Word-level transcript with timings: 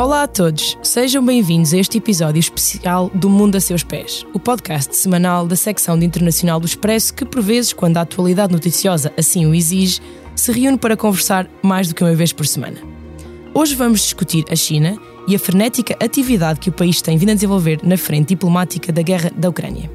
Olá 0.00 0.22
a 0.22 0.26
todos, 0.26 0.78
sejam 0.82 1.22
bem-vindos 1.22 1.74
a 1.74 1.76
este 1.76 1.98
episódio 1.98 2.40
especial 2.40 3.10
do 3.12 3.28
Mundo 3.28 3.56
a 3.56 3.60
Seus 3.60 3.84
Pés, 3.84 4.24
o 4.32 4.40
podcast 4.40 4.96
semanal 4.96 5.46
da 5.46 5.54
secção 5.54 5.98
de 5.98 6.06
Internacional 6.06 6.58
do 6.58 6.64
Expresso 6.64 7.12
que, 7.12 7.26
por 7.26 7.42
vezes, 7.42 7.74
quando 7.74 7.98
a 7.98 8.00
atualidade 8.00 8.50
noticiosa 8.50 9.12
assim 9.18 9.44
o 9.44 9.54
exige, 9.54 10.00
se 10.34 10.52
reúne 10.52 10.78
para 10.78 10.96
conversar 10.96 11.46
mais 11.62 11.88
do 11.88 11.94
que 11.94 12.02
uma 12.02 12.14
vez 12.14 12.32
por 12.32 12.46
semana. 12.46 12.78
Hoje 13.52 13.74
vamos 13.74 14.00
discutir 14.00 14.46
a 14.50 14.56
China 14.56 14.96
e 15.28 15.36
a 15.36 15.38
frenética 15.38 15.94
atividade 16.02 16.60
que 16.60 16.70
o 16.70 16.72
país 16.72 17.02
tem 17.02 17.18
vindo 17.18 17.32
a 17.32 17.34
desenvolver 17.34 17.80
na 17.82 17.98
frente 17.98 18.28
diplomática 18.28 18.90
da 18.90 19.02
guerra 19.02 19.30
da 19.36 19.50
Ucrânia. 19.50 19.90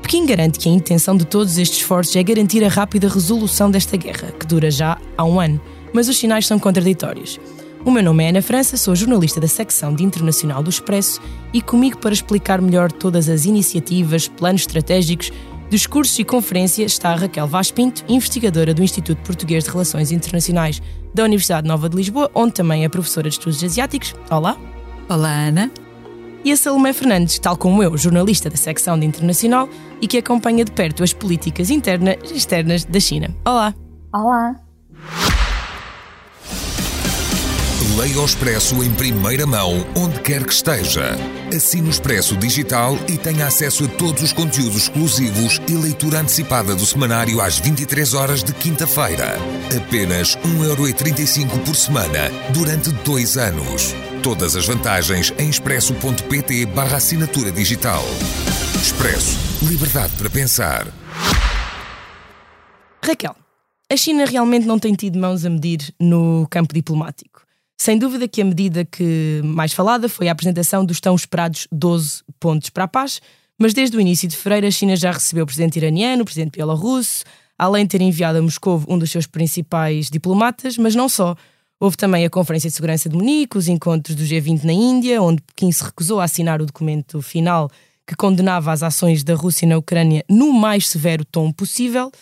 Pequim 0.00 0.24
garante 0.24 0.58
que 0.58 0.70
a 0.70 0.72
intenção 0.72 1.14
de 1.14 1.26
todos 1.26 1.58
estes 1.58 1.80
esforços 1.80 2.16
é 2.16 2.22
garantir 2.22 2.64
a 2.64 2.68
rápida 2.68 3.06
resolução 3.06 3.70
desta 3.70 3.98
guerra, 3.98 4.32
que 4.32 4.46
dura 4.46 4.70
já 4.70 4.96
há 5.14 5.24
um 5.26 5.38
ano, 5.38 5.60
mas 5.92 6.08
os 6.08 6.16
sinais 6.16 6.46
são 6.46 6.58
contraditórios. 6.58 7.38
O 7.84 7.90
meu 7.90 8.02
nome 8.02 8.22
é 8.22 8.28
Ana 8.28 8.40
França, 8.40 8.76
sou 8.76 8.94
jornalista 8.94 9.40
da 9.40 9.48
secção 9.48 9.92
de 9.92 10.04
Internacional 10.04 10.62
do 10.62 10.70
Expresso 10.70 11.20
e 11.52 11.60
comigo 11.60 11.98
para 11.98 12.12
explicar 12.12 12.60
melhor 12.60 12.92
todas 12.92 13.28
as 13.28 13.44
iniciativas, 13.44 14.28
planos 14.28 14.60
estratégicos, 14.60 15.32
discursos 15.68 16.16
e 16.16 16.24
conferências 16.24 16.92
está 16.92 17.10
a 17.10 17.16
Raquel 17.16 17.48
Vaz 17.48 17.72
Pinto, 17.72 18.04
investigadora 18.08 18.72
do 18.72 18.84
Instituto 18.84 19.20
Português 19.22 19.64
de 19.64 19.70
Relações 19.70 20.12
Internacionais 20.12 20.80
da 21.12 21.24
Universidade 21.24 21.66
Nova 21.66 21.88
de 21.88 21.96
Lisboa, 21.96 22.30
onde 22.36 22.54
também 22.54 22.84
é 22.84 22.88
professora 22.88 23.28
de 23.28 23.34
Estudos 23.34 23.64
Asiáticos. 23.64 24.14
Olá. 24.30 24.56
Olá, 25.08 25.32
Ana. 25.32 25.68
E 26.44 26.52
a 26.52 26.56
Salomé 26.56 26.92
Fernandes, 26.92 27.40
tal 27.40 27.56
como 27.56 27.82
eu, 27.82 27.98
jornalista 27.98 28.48
da 28.48 28.56
secção 28.56 28.96
de 28.96 29.06
Internacional 29.06 29.68
e 30.00 30.06
que 30.06 30.18
acompanha 30.18 30.64
de 30.64 30.70
perto 30.70 31.02
as 31.02 31.12
políticas 31.12 31.68
internas 31.68 32.16
e 32.30 32.36
externas 32.36 32.84
da 32.84 33.00
China. 33.00 33.34
Olá. 33.44 33.74
Olá. 34.14 34.71
Leia 37.82 38.20
o 38.20 38.24
Expresso 38.24 38.82
em 38.82 38.92
primeira 38.92 39.44
mão, 39.44 39.84
onde 39.96 40.20
quer 40.20 40.44
que 40.44 40.52
esteja. 40.52 41.16
Assine 41.54 41.88
o 41.88 41.90
Expresso 41.90 42.36
Digital 42.36 42.96
e 43.08 43.18
tenha 43.18 43.46
acesso 43.46 43.84
a 43.84 43.88
todos 43.88 44.22
os 44.22 44.32
conteúdos 44.32 44.84
exclusivos 44.84 45.60
e 45.68 45.72
leitura 45.72 46.20
antecipada 46.20 46.76
do 46.76 46.86
semanário 46.86 47.40
às 47.40 47.58
23 47.58 48.14
horas 48.14 48.44
de 48.44 48.52
quinta-feira. 48.52 49.36
Apenas 49.76 50.36
1,35€ 50.36 51.58
por 51.64 51.74
semana, 51.74 52.30
durante 52.54 52.90
dois 53.04 53.36
anos. 53.36 53.92
Todas 54.22 54.54
as 54.54 54.64
vantagens 54.64 55.34
em 55.36 55.50
expresso.pt 55.50 56.66
barra 56.66 56.98
assinatura 56.98 57.50
digital. 57.50 58.04
Expresso. 58.80 59.36
Liberdade 59.60 60.12
para 60.16 60.30
pensar. 60.30 60.86
Raquel, 63.04 63.34
a 63.90 63.96
China 63.96 64.24
realmente 64.24 64.66
não 64.66 64.78
tem 64.78 64.94
tido 64.94 65.18
mãos 65.18 65.44
a 65.44 65.50
medir 65.50 65.92
no 66.00 66.46
campo 66.48 66.72
diplomático. 66.72 67.41
Sem 67.82 67.98
dúvida 67.98 68.28
que 68.28 68.40
a 68.40 68.44
medida 68.44 68.84
que 68.84 69.40
mais 69.42 69.72
falada 69.72 70.08
foi 70.08 70.28
a 70.28 70.32
apresentação 70.32 70.84
dos 70.84 71.00
tão 71.00 71.16
esperados 71.16 71.66
12 71.72 72.22
pontos 72.38 72.70
para 72.70 72.84
a 72.84 72.86
paz, 72.86 73.20
mas 73.58 73.74
desde 73.74 73.96
o 73.96 74.00
início 74.00 74.28
de 74.28 74.36
fevereiro 74.36 74.68
a 74.68 74.70
China 74.70 74.94
já 74.94 75.10
recebeu 75.10 75.42
o 75.42 75.46
presidente 75.46 75.80
iraniano, 75.80 76.22
o 76.22 76.24
presidente 76.24 76.52
bielorrusso, 76.52 77.24
além 77.58 77.84
de 77.84 77.88
ter 77.88 78.00
enviado 78.00 78.38
a 78.38 78.42
Moscou 78.42 78.84
um 78.86 78.96
dos 78.96 79.10
seus 79.10 79.26
principais 79.26 80.08
diplomatas, 80.08 80.78
mas 80.78 80.94
não 80.94 81.08
só. 81.08 81.34
Houve 81.80 81.96
também 81.96 82.24
a 82.24 82.30
Conferência 82.30 82.70
de 82.70 82.76
Segurança 82.76 83.08
de 83.08 83.16
Munique, 83.16 83.58
os 83.58 83.66
encontros 83.66 84.14
do 84.14 84.22
G20 84.22 84.62
na 84.62 84.72
Índia, 84.72 85.20
onde 85.20 85.42
Pequim 85.42 85.72
se 85.72 85.82
recusou 85.82 86.20
a 86.20 86.24
assinar 86.24 86.62
o 86.62 86.66
documento 86.66 87.20
final 87.20 87.68
que 88.06 88.14
condenava 88.14 88.70
as 88.70 88.84
ações 88.84 89.24
da 89.24 89.34
Rússia 89.34 89.66
na 89.66 89.76
Ucrânia 89.76 90.24
no 90.30 90.52
mais 90.52 90.88
severo 90.88 91.24
tom 91.24 91.50
possível. 91.50 92.12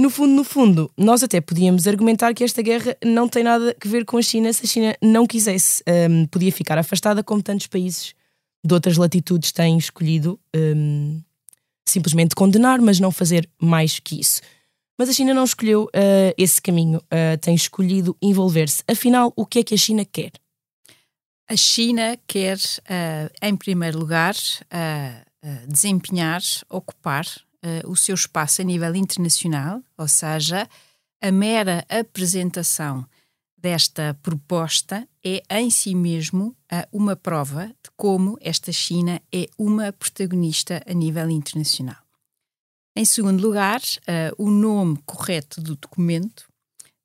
No 0.00 0.08
fundo, 0.08 0.32
no 0.32 0.44
fundo, 0.44 0.90
nós 0.96 1.22
até 1.22 1.42
podíamos 1.42 1.86
argumentar 1.86 2.32
que 2.32 2.42
esta 2.42 2.62
guerra 2.62 2.96
não 3.04 3.28
tem 3.28 3.44
nada 3.44 3.76
a 3.78 3.86
ver 3.86 4.06
com 4.06 4.16
a 4.16 4.22
China 4.22 4.50
se 4.50 4.64
a 4.64 4.66
China 4.66 4.96
não 5.02 5.26
quisesse. 5.26 5.84
Um, 5.86 6.26
podia 6.26 6.50
ficar 6.50 6.78
afastada, 6.78 7.22
como 7.22 7.42
tantos 7.42 7.66
países 7.66 8.14
de 8.64 8.72
outras 8.72 8.96
latitudes 8.96 9.52
têm 9.52 9.76
escolhido 9.76 10.40
um, 10.56 11.20
simplesmente 11.86 12.34
condenar, 12.34 12.80
mas 12.80 12.98
não 12.98 13.12
fazer 13.12 13.46
mais 13.60 13.98
que 13.98 14.18
isso. 14.18 14.40
Mas 14.98 15.10
a 15.10 15.12
China 15.12 15.34
não 15.34 15.44
escolheu 15.44 15.82
uh, 15.84 16.34
esse 16.38 16.62
caminho, 16.62 16.96
uh, 16.96 17.36
tem 17.38 17.54
escolhido 17.54 18.16
envolver-se. 18.22 18.82
Afinal, 18.88 19.34
o 19.36 19.44
que 19.44 19.58
é 19.58 19.62
que 19.62 19.74
a 19.74 19.78
China 19.78 20.02
quer? 20.06 20.32
A 21.46 21.56
China 21.56 22.18
quer, 22.26 22.56
uh, 22.56 23.30
em 23.42 23.54
primeiro 23.54 23.98
lugar, 23.98 24.34
desempenhar, 25.68 26.40
ocupar 26.70 27.26
uh, 27.26 27.49
o 27.86 27.94
seu 27.94 28.14
espaço 28.14 28.62
a 28.62 28.64
nível 28.64 28.94
internacional, 28.94 29.82
ou 29.98 30.08
seja, 30.08 30.68
a 31.22 31.30
mera 31.30 31.84
apresentação 31.88 33.06
desta 33.60 34.18
proposta 34.22 35.06
é 35.22 35.42
em 35.60 35.68
si 35.68 35.94
mesmo 35.94 36.56
uh, 36.72 36.86
uma 36.90 37.14
prova 37.14 37.66
de 37.66 37.90
como 37.94 38.38
esta 38.40 38.72
China 38.72 39.20
é 39.32 39.46
uma 39.58 39.92
protagonista 39.92 40.82
a 40.86 40.94
nível 40.94 41.28
internacional. 41.28 42.02
Em 42.96 43.04
segundo 43.04 43.42
lugar, 43.42 43.80
uh, 43.80 44.42
o 44.42 44.50
nome 44.50 44.98
correto 45.04 45.60
do 45.60 45.76
documento 45.76 46.48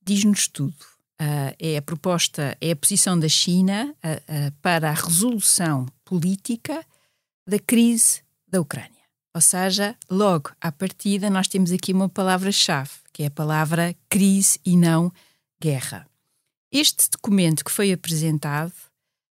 diz-nos 0.01 0.47
tudo. 0.47 0.95
É 1.57 1.77
a 1.77 1.81
proposta, 1.81 2.57
é 2.59 2.72
a 2.72 2.75
posição 2.75 3.17
da 3.17 3.29
China 3.29 3.95
para 4.61 4.89
a 4.89 4.93
resolução 4.93 5.85
política 6.03 6.85
da 7.47 7.57
crise 7.57 8.22
da 8.45 8.59
Ucrânia. 8.59 8.94
Ou 9.35 9.41
seja, 9.41 9.97
logo 10.09 10.51
à 10.62 10.72
partida, 10.72 11.29
nós 11.29 11.50
temos 11.50 11.69
aqui 11.73 11.91
uma 11.91 12.07
palavra-chave, 12.07 12.91
que 13.12 13.23
é 13.23 13.25
a 13.25 13.31
palavra 13.31 13.94
crise 14.07 14.57
e 14.66 14.78
não 14.78 15.12
guerra. 15.62 16.07
Este 16.72 17.09
documento 17.09 17.66
que 17.66 17.72
foi 17.72 17.91
apresentado 17.91 18.72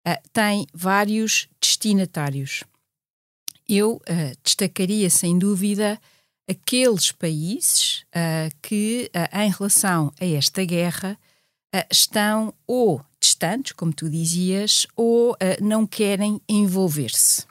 uh, 0.06 0.28
tem 0.34 0.66
vários 0.74 1.48
destinatários. 1.58 2.62
Eu 3.66 3.94
uh, 3.94 4.36
destacaria, 4.44 5.08
sem 5.08 5.38
dúvida, 5.38 5.98
aqueles 6.46 7.10
países 7.10 8.04
uh, 8.08 8.54
que, 8.60 9.10
em 9.32 9.50
relação 9.50 10.12
a 10.20 10.26
esta 10.26 10.62
guerra, 10.62 11.18
estão 11.90 12.52
ou 12.66 13.02
distantes, 13.18 13.72
como 13.72 13.94
tu 13.94 14.10
dizias, 14.10 14.86
ou 14.94 15.36
não 15.60 15.86
querem 15.86 16.40
envolver-se. 16.48 17.46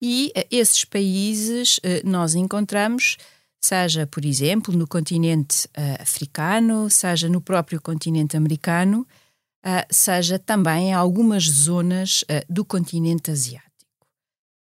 E 0.00 0.32
uh, 0.36 0.46
esses 0.50 0.84
países 0.84 1.78
uh, 1.78 2.08
nós 2.08 2.34
encontramos, 2.34 3.16
seja, 3.60 4.06
por 4.06 4.24
exemplo, 4.24 4.76
no 4.76 4.86
continente 4.86 5.66
uh, 5.68 6.02
africano, 6.02 6.90
seja 6.90 7.28
no 7.28 7.40
próprio 7.40 7.80
continente 7.80 8.36
americano, 8.36 9.06
seja 9.90 10.38
também 10.38 10.90
em 10.90 10.94
algumas 10.94 11.42
zonas 11.42 12.22
do 12.48 12.64
continente 12.64 13.32
asiático. 13.32 13.66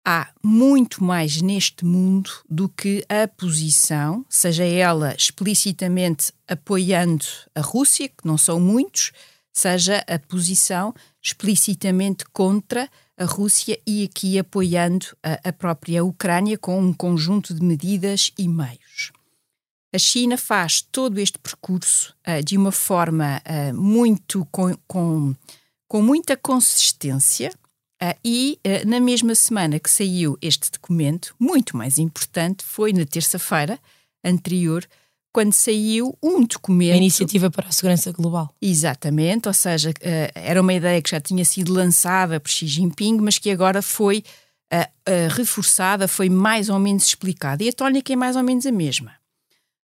Há 0.07 0.29
muito 0.41 1.03
mais 1.03 1.41
neste 1.41 1.83
mundo 1.83 2.31
do 2.49 2.69
que 2.69 3.03
a 3.09 3.27
posição, 3.27 4.25
seja 4.29 4.63
ela 4.63 5.13
explicitamente 5.13 6.31
apoiando 6.47 7.25
a 7.53 7.59
Rússia, 7.59 8.07
que 8.07 8.25
não 8.25 8.37
são 8.37 8.61
muitos, 8.61 9.11
seja 9.51 10.03
a 10.07 10.17
posição 10.17 10.93
explicitamente 11.21 12.23
contra 12.31 12.83
a 12.83 12.89
Rússia 13.21 13.79
e 13.85 14.03
aqui 14.03 14.39
apoiando 14.39 15.05
a, 15.23 15.49
a 15.49 15.53
própria 15.53 16.03
Ucrânia 16.03 16.57
com 16.57 16.79
um 16.79 16.93
conjunto 16.93 17.53
de 17.53 17.63
medidas 17.63 18.31
e 18.37 18.47
meios. 18.47 19.11
A 19.93 19.99
China 19.99 20.37
faz 20.37 20.81
todo 20.81 21.19
este 21.19 21.37
percurso 21.37 22.15
uh, 22.27 22.43
de 22.43 22.57
uma 22.57 22.71
forma 22.71 23.39
uh, 23.45 23.73
muito 23.75 24.43
com, 24.51 24.75
com, 24.87 25.35
com, 25.87 26.01
muita 26.01 26.35
consistência 26.35 27.51
uh, 28.01 28.17
e 28.25 28.59
na 28.87 28.99
mesma 28.99 29.35
semana 29.35 29.79
que 29.79 29.91
saiu 29.91 30.35
este 30.41 30.71
documento, 30.71 31.35
muito 31.39 31.77
mais 31.77 31.99
importante, 31.99 32.65
foi 32.65 32.91
na 32.91 33.05
terça-feira 33.05 33.79
anterior, 34.23 34.83
quando 35.33 35.51
saiu 35.51 36.15
um 36.21 36.45
documento. 36.45 36.93
A 36.93 36.97
Iniciativa 36.97 37.49
para 37.49 37.67
a 37.67 37.71
Segurança 37.71 38.11
Global. 38.11 38.53
Exatamente, 38.61 39.47
ou 39.47 39.53
seja, 39.53 39.89
uh, 39.89 40.31
era 40.35 40.61
uma 40.61 40.73
ideia 40.73 41.01
que 41.01 41.09
já 41.09 41.19
tinha 41.19 41.43
sido 41.43 41.73
lançada 41.73 42.39
por 42.39 42.49
Xi 42.49 42.67
Jinping, 42.67 43.17
mas 43.17 43.39
que 43.39 43.49
agora 43.49 43.81
foi 43.81 44.23
uh, 44.71 44.77
uh, 44.77 45.33
reforçada, 45.35 46.07
foi 46.07 46.29
mais 46.29 46.69
ou 46.69 46.77
menos 46.77 47.05
explicada. 47.05 47.63
E 47.63 47.69
a 47.69 47.73
tónica 47.73 48.13
é 48.13 48.15
mais 48.15 48.35
ou 48.35 48.43
menos 48.43 48.67
a 48.67 48.71
mesma. 48.71 49.13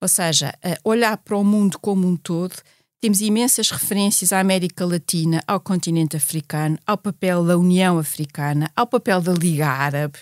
Ou 0.02 0.08
seja, 0.08 0.54
olhar 0.86 1.18
para 1.18 1.36
o 1.36 1.44
mundo 1.44 1.78
como 1.78 2.08
um 2.08 2.16
todo, 2.16 2.56
temos 3.02 3.20
imensas 3.20 3.70
referências 3.70 4.32
à 4.32 4.40
América 4.40 4.86
Latina, 4.86 5.44
ao 5.46 5.60
continente 5.60 6.16
africano, 6.16 6.78
ao 6.88 6.98
papel 6.98 7.44
da 7.44 7.58
União 7.58 7.98
Africana, 8.00 8.72
ao 8.78 8.88
papel 8.88 9.20
da 9.20 9.34
Liga 9.34 9.68
Árabe, 9.68 10.18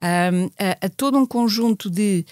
um, 0.00 0.46
a, 0.58 0.86
a 0.86 0.88
todo 0.88 1.18
um 1.18 1.26
conjunto 1.26 1.90
de 1.90 2.24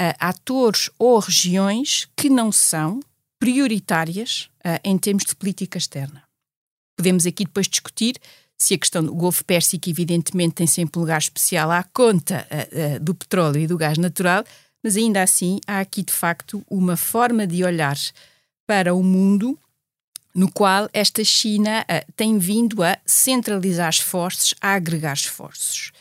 uh, 0.00 0.14
atores 0.18 0.90
ou 0.98 1.18
regiões 1.18 2.08
que 2.16 2.28
não 2.28 2.50
são 2.50 3.00
prioritárias 3.38 4.48
uh, 4.64 4.78
em 4.84 4.96
termos 4.96 5.24
de 5.24 5.34
política 5.34 5.78
externa. 5.78 6.22
Podemos 6.96 7.26
aqui 7.26 7.44
depois 7.44 7.68
discutir 7.68 8.16
se 8.56 8.74
a 8.74 8.78
questão 8.78 9.02
do 9.04 9.14
Golfo 9.14 9.44
Pérsico, 9.44 9.90
evidentemente, 9.90 10.54
tem 10.54 10.66
sempre 10.66 10.98
um 10.98 11.02
lugar 11.02 11.18
especial 11.18 11.70
à 11.70 11.82
conta 11.82 12.46
uh, 12.50 13.00
do 13.00 13.14
petróleo 13.14 13.60
e 13.60 13.66
do 13.66 13.76
gás 13.76 13.98
natural, 13.98 14.44
mas 14.82 14.96
ainda 14.96 15.22
assim 15.22 15.58
há 15.66 15.80
aqui 15.80 16.02
de 16.02 16.12
facto 16.12 16.64
uma 16.70 16.96
forma 16.96 17.46
de 17.46 17.64
olhar 17.64 17.96
para 18.66 18.94
o 18.94 19.02
mundo 19.02 19.58
no 20.34 20.50
qual 20.50 20.88
esta 20.92 21.22
China 21.24 21.82
uh, 21.82 22.12
tem 22.16 22.38
vindo 22.38 22.82
a 22.82 22.96
centralizar 23.04 23.90
esforços, 23.90 24.54
a 24.60 24.74
agregar 24.74 25.14
esforços. 25.14 25.92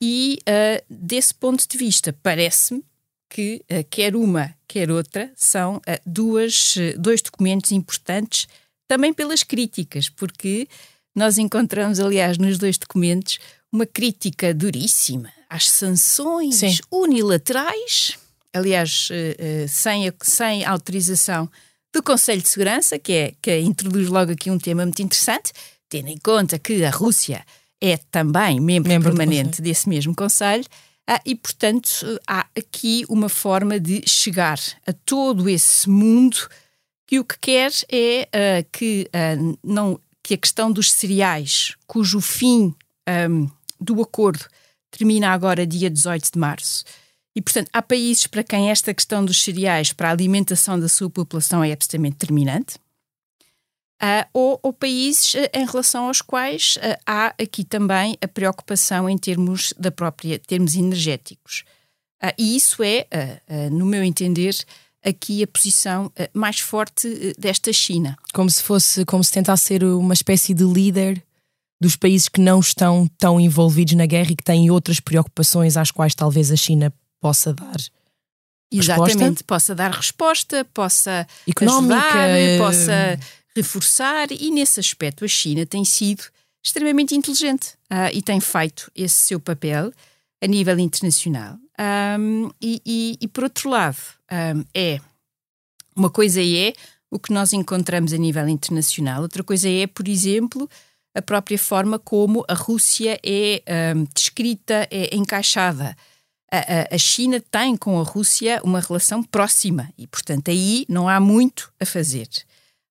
E 0.00 0.38
uh, 0.40 0.84
desse 0.88 1.34
ponto 1.34 1.66
de 1.68 1.76
vista, 1.76 2.12
parece-me 2.22 2.82
que 3.30 3.62
uh, 3.70 3.84
quer 3.88 4.14
uma, 4.16 4.54
quer 4.68 4.90
outra 4.90 5.32
são 5.36 5.80
duas, 6.04 6.74
dois 6.98 7.22
documentos 7.22 7.72
importantes 7.72 8.46
também 8.86 9.12
pelas 9.12 9.42
críticas, 9.42 10.08
porque 10.08 10.68
nós 11.14 11.38
encontramos, 11.38 12.00
aliás, 12.00 12.36
nos 12.36 12.58
dois 12.58 12.76
documentos 12.76 13.38
uma 13.72 13.86
crítica 13.86 14.52
duríssima 14.52 15.32
às 15.48 15.70
sanções 15.70 16.56
Sim. 16.56 16.76
unilaterais, 16.90 18.18
aliás, 18.52 19.08
sem, 19.68 20.12
sem 20.22 20.64
autorização 20.64 21.48
do 21.92 22.02
Conselho 22.02 22.42
de 22.42 22.48
Segurança, 22.48 22.98
que, 22.98 23.12
é, 23.12 23.34
que 23.42 23.58
introduz 23.58 24.08
logo 24.08 24.32
aqui 24.32 24.50
um 24.50 24.58
tema 24.58 24.84
muito 24.84 25.02
interessante, 25.02 25.52
tendo 25.88 26.08
em 26.08 26.18
conta 26.18 26.58
que 26.58 26.84
a 26.84 26.90
Rússia 26.90 27.44
é 27.80 27.96
também 28.10 28.60
membro, 28.60 28.88
membro 28.88 29.08
permanente 29.08 29.60
desse 29.60 29.88
mesmo 29.88 30.14
Conselho, 30.14 30.64
ah, 31.12 31.20
e, 31.26 31.34
portanto, 31.34 32.20
há 32.24 32.46
aqui 32.56 33.04
uma 33.08 33.28
forma 33.28 33.80
de 33.80 34.08
chegar 34.08 34.60
a 34.86 34.92
todo 34.92 35.48
esse 35.48 35.90
mundo 35.90 36.48
que 37.04 37.18
o 37.18 37.24
que 37.24 37.36
quer 37.40 37.72
é 37.90 38.28
uh, 38.28 38.68
que, 38.70 39.10
uh, 39.12 39.58
não, 39.60 39.98
que 40.22 40.34
a 40.34 40.38
questão 40.38 40.70
dos 40.70 40.92
cereais, 40.92 41.74
cujo 41.84 42.20
fim 42.20 42.72
do 43.80 44.00
acordo 44.00 44.46
termina 44.88 45.30
agora 45.30 45.66
dia 45.66 45.90
18 45.90 46.30
de 46.32 46.38
março, 46.38 46.84
e, 47.34 47.42
portanto, 47.42 47.68
há 47.72 47.82
países 47.82 48.28
para 48.28 48.44
quem 48.44 48.70
esta 48.70 48.94
questão 48.94 49.24
dos 49.24 49.42
cereais 49.42 49.92
para 49.92 50.10
a 50.10 50.12
alimentação 50.12 50.78
da 50.78 50.88
sua 50.88 51.10
população 51.10 51.64
é 51.64 51.72
absolutamente 51.72 52.18
determinante. 52.18 52.76
Uh, 54.02 54.24
ou, 54.32 54.60
ou, 54.62 54.72
países 54.72 55.34
uh, 55.34 55.38
em 55.52 55.66
relação 55.66 56.06
aos 56.06 56.22
quais 56.22 56.76
uh, 56.78 56.98
há 57.06 57.34
aqui 57.38 57.62
também 57.62 58.16
a 58.22 58.26
preocupação 58.26 59.10
em 59.10 59.18
termos 59.18 59.74
da 59.78 59.90
própria 59.90 60.38
termos 60.38 60.74
energéticos. 60.74 61.64
e 62.38 62.56
isso 62.56 62.82
é, 62.82 63.06
no 63.70 63.84
meu 63.84 64.02
entender, 64.02 64.54
aqui 65.04 65.42
a 65.42 65.46
posição 65.46 66.10
mais 66.32 66.60
forte 66.60 67.34
desta 67.38 67.72
China. 67.72 68.16
Como 68.32 68.50
se 68.50 68.62
fosse, 68.62 69.04
como 69.04 69.22
se 69.22 69.32
tentasse 69.32 69.64
ser 69.64 69.84
uma 69.84 70.14
espécie 70.14 70.54
de 70.54 70.64
líder 70.64 71.22
dos 71.80 71.96
países 71.96 72.28
que 72.28 72.40
não 72.40 72.60
estão 72.60 73.06
tão 73.18 73.40
envolvidos 73.40 73.94
na 73.94 74.06
guerra 74.06 74.32
e 74.32 74.36
que 74.36 74.44
têm 74.44 74.70
outras 74.70 75.00
preocupações 75.00 75.76
às 75.76 75.90
quais 75.90 76.14
talvez 76.14 76.50
a 76.50 76.56
China 76.56 76.92
possa 77.20 77.54
dar. 77.54 77.76
Exatamente, 78.72 79.18
resposta. 79.18 79.44
possa 79.44 79.74
dar 79.74 79.90
resposta, 79.90 80.64
possa 80.72 81.26
Económica, 81.46 81.96
ajudar, 81.96 82.28
eh, 82.28 82.58
possa 82.58 83.20
reforçar, 83.54 84.30
e 84.30 84.50
nesse 84.50 84.80
aspecto 84.80 85.24
a 85.24 85.28
China 85.28 85.66
tem 85.66 85.84
sido 85.84 86.24
extremamente 86.62 87.14
inteligente 87.14 87.74
uh, 87.90 88.10
e 88.12 88.22
tem 88.22 88.40
feito 88.40 88.90
esse 88.94 89.14
seu 89.14 89.40
papel 89.40 89.92
a 90.42 90.46
nível 90.46 90.78
internacional. 90.78 91.58
Um, 92.18 92.50
e, 92.60 92.82
e, 92.84 93.18
e, 93.20 93.28
por 93.28 93.44
outro 93.44 93.70
lado, 93.70 93.98
um, 94.30 94.64
é 94.74 95.00
uma 95.96 96.10
coisa 96.10 96.40
é 96.42 96.72
o 97.10 97.18
que 97.18 97.32
nós 97.32 97.52
encontramos 97.52 98.12
a 98.12 98.16
nível 98.16 98.48
internacional, 98.48 99.22
outra 99.22 99.42
coisa 99.42 99.68
é, 99.68 99.86
por 99.86 100.06
exemplo, 100.06 100.68
a 101.14 101.20
própria 101.20 101.58
forma 101.58 101.98
como 101.98 102.44
a 102.46 102.54
Rússia 102.54 103.18
é 103.24 103.62
um, 103.96 104.06
descrita, 104.14 104.86
é 104.90 105.14
encaixada 105.16 105.96
a, 106.50 106.94
a, 106.94 106.98
China 106.98 107.40
tem 107.50 107.76
com 107.76 108.00
a 108.00 108.02
Rússia 108.02 108.60
uma 108.64 108.80
relação 108.80 109.22
próxima 109.22 109.92
e, 109.96 110.06
portanto, 110.06 110.50
aí 110.50 110.84
não 110.88 111.08
há 111.08 111.20
muito 111.20 111.72
a 111.78 111.86
fazer. 111.86 112.28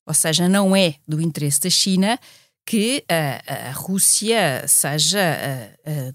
Ou 0.09 0.13
seja, 0.13 0.49
não 0.49 0.75
é 0.75 0.95
do 1.07 1.21
interesse 1.21 1.61
da 1.61 1.69
China 1.69 2.19
que 2.65 3.05
a, 3.07 3.69
a 3.69 3.71
Rússia 3.71 4.67
seja 4.67 5.19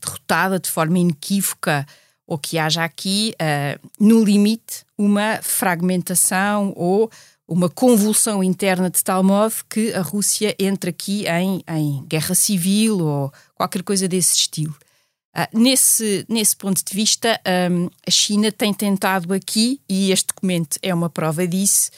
derrotada 0.00 0.58
de 0.60 0.68
forma 0.68 0.98
inequívoca 0.98 1.86
ou 2.26 2.38
que 2.38 2.58
haja 2.58 2.84
aqui, 2.84 3.34
no 3.98 4.22
limite, 4.22 4.84
uma 4.96 5.40
fragmentação 5.42 6.72
ou 6.76 7.10
uma 7.46 7.68
convulsão 7.68 8.42
interna 8.42 8.90
de 8.90 9.02
tal 9.02 9.22
modo 9.22 9.54
que 9.68 9.92
a 9.92 10.00
Rússia 10.00 10.54
entre 10.58 10.90
aqui 10.90 11.24
em, 11.28 11.62
em 11.68 12.04
guerra 12.06 12.34
civil 12.34 13.00
ou 13.00 13.32
qualquer 13.54 13.82
coisa 13.82 14.08
desse 14.08 14.36
estilo. 14.36 14.74
Uh, 15.36 15.58
nesse, 15.58 16.24
nesse 16.28 16.56
ponto 16.56 16.82
de 16.82 16.94
vista, 16.94 17.40
um, 17.70 17.90
a 18.06 18.10
China 18.10 18.52
tem 18.52 18.72
tentado 18.72 19.34
aqui, 19.34 19.80
e 19.88 20.12
este 20.12 20.28
documento 20.28 20.78
é 20.80 20.94
uma 20.94 21.10
prova 21.10 21.46
disso, 21.46 21.90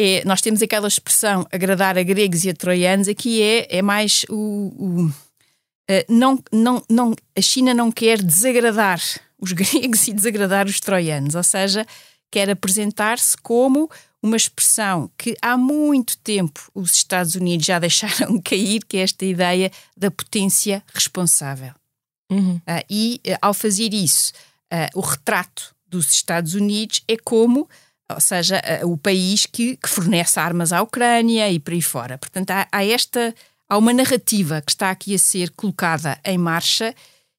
é, 0.00 0.22
nós 0.24 0.40
temos 0.40 0.62
aquela 0.62 0.86
expressão 0.86 1.44
agradar 1.50 1.98
a 1.98 2.02
gregos 2.04 2.44
e 2.44 2.50
a 2.50 2.54
troianos, 2.54 3.08
aqui 3.08 3.42
é, 3.42 3.78
é 3.78 3.82
mais 3.82 4.24
o. 4.28 4.72
o 4.78 5.06
uh, 5.06 6.04
não, 6.08 6.40
não, 6.52 6.82
não, 6.88 7.16
a 7.36 7.40
China 7.40 7.74
não 7.74 7.90
quer 7.90 8.22
desagradar 8.22 9.02
os 9.40 9.50
gregos 9.52 10.06
e 10.06 10.12
desagradar 10.12 10.66
os 10.66 10.78
troianos, 10.78 11.34
ou 11.34 11.42
seja, 11.42 11.84
quer 12.30 12.48
apresentar-se 12.48 13.36
como 13.38 13.90
uma 14.22 14.36
expressão 14.36 15.10
que 15.18 15.36
há 15.42 15.56
muito 15.56 16.16
tempo 16.18 16.70
os 16.72 16.92
Estados 16.92 17.34
Unidos 17.34 17.66
já 17.66 17.78
deixaram 17.80 18.40
cair, 18.40 18.84
que 18.84 18.98
é 18.98 19.00
esta 19.00 19.24
ideia 19.24 19.70
da 19.96 20.12
potência 20.12 20.80
responsável. 20.94 21.72
Uhum. 22.30 22.56
Uh, 22.56 22.84
e 22.88 23.20
uh, 23.26 23.38
ao 23.42 23.54
fazer 23.54 23.92
isso, 23.92 24.32
uh, 24.72 24.98
o 24.98 25.00
retrato 25.00 25.74
dos 25.88 26.10
Estados 26.10 26.54
Unidos 26.54 27.02
é 27.08 27.16
como, 27.16 27.68
ou 28.10 28.20
seja, 28.20 28.62
o 28.84 28.96
país 28.96 29.46
que, 29.46 29.76
que, 29.76 29.88
fornece 29.88 30.40
armas 30.40 30.72
à 30.72 30.82
Ucrânia 30.82 31.50
e 31.50 31.58
por 31.58 31.72
aí 31.72 31.82
fora. 31.82 32.18
Portanto, 32.18 32.50
há, 32.50 32.66
há, 32.72 32.84
esta, 32.84 33.34
há 33.68 33.76
uma 33.76 33.92
narrativa 33.92 34.62
que 34.62 34.70
está 34.70 34.90
aqui 34.90 35.14
a 35.14 35.18
ser 35.18 35.50
colocada 35.50 36.18
em 36.24 36.38
marcha 36.38 36.94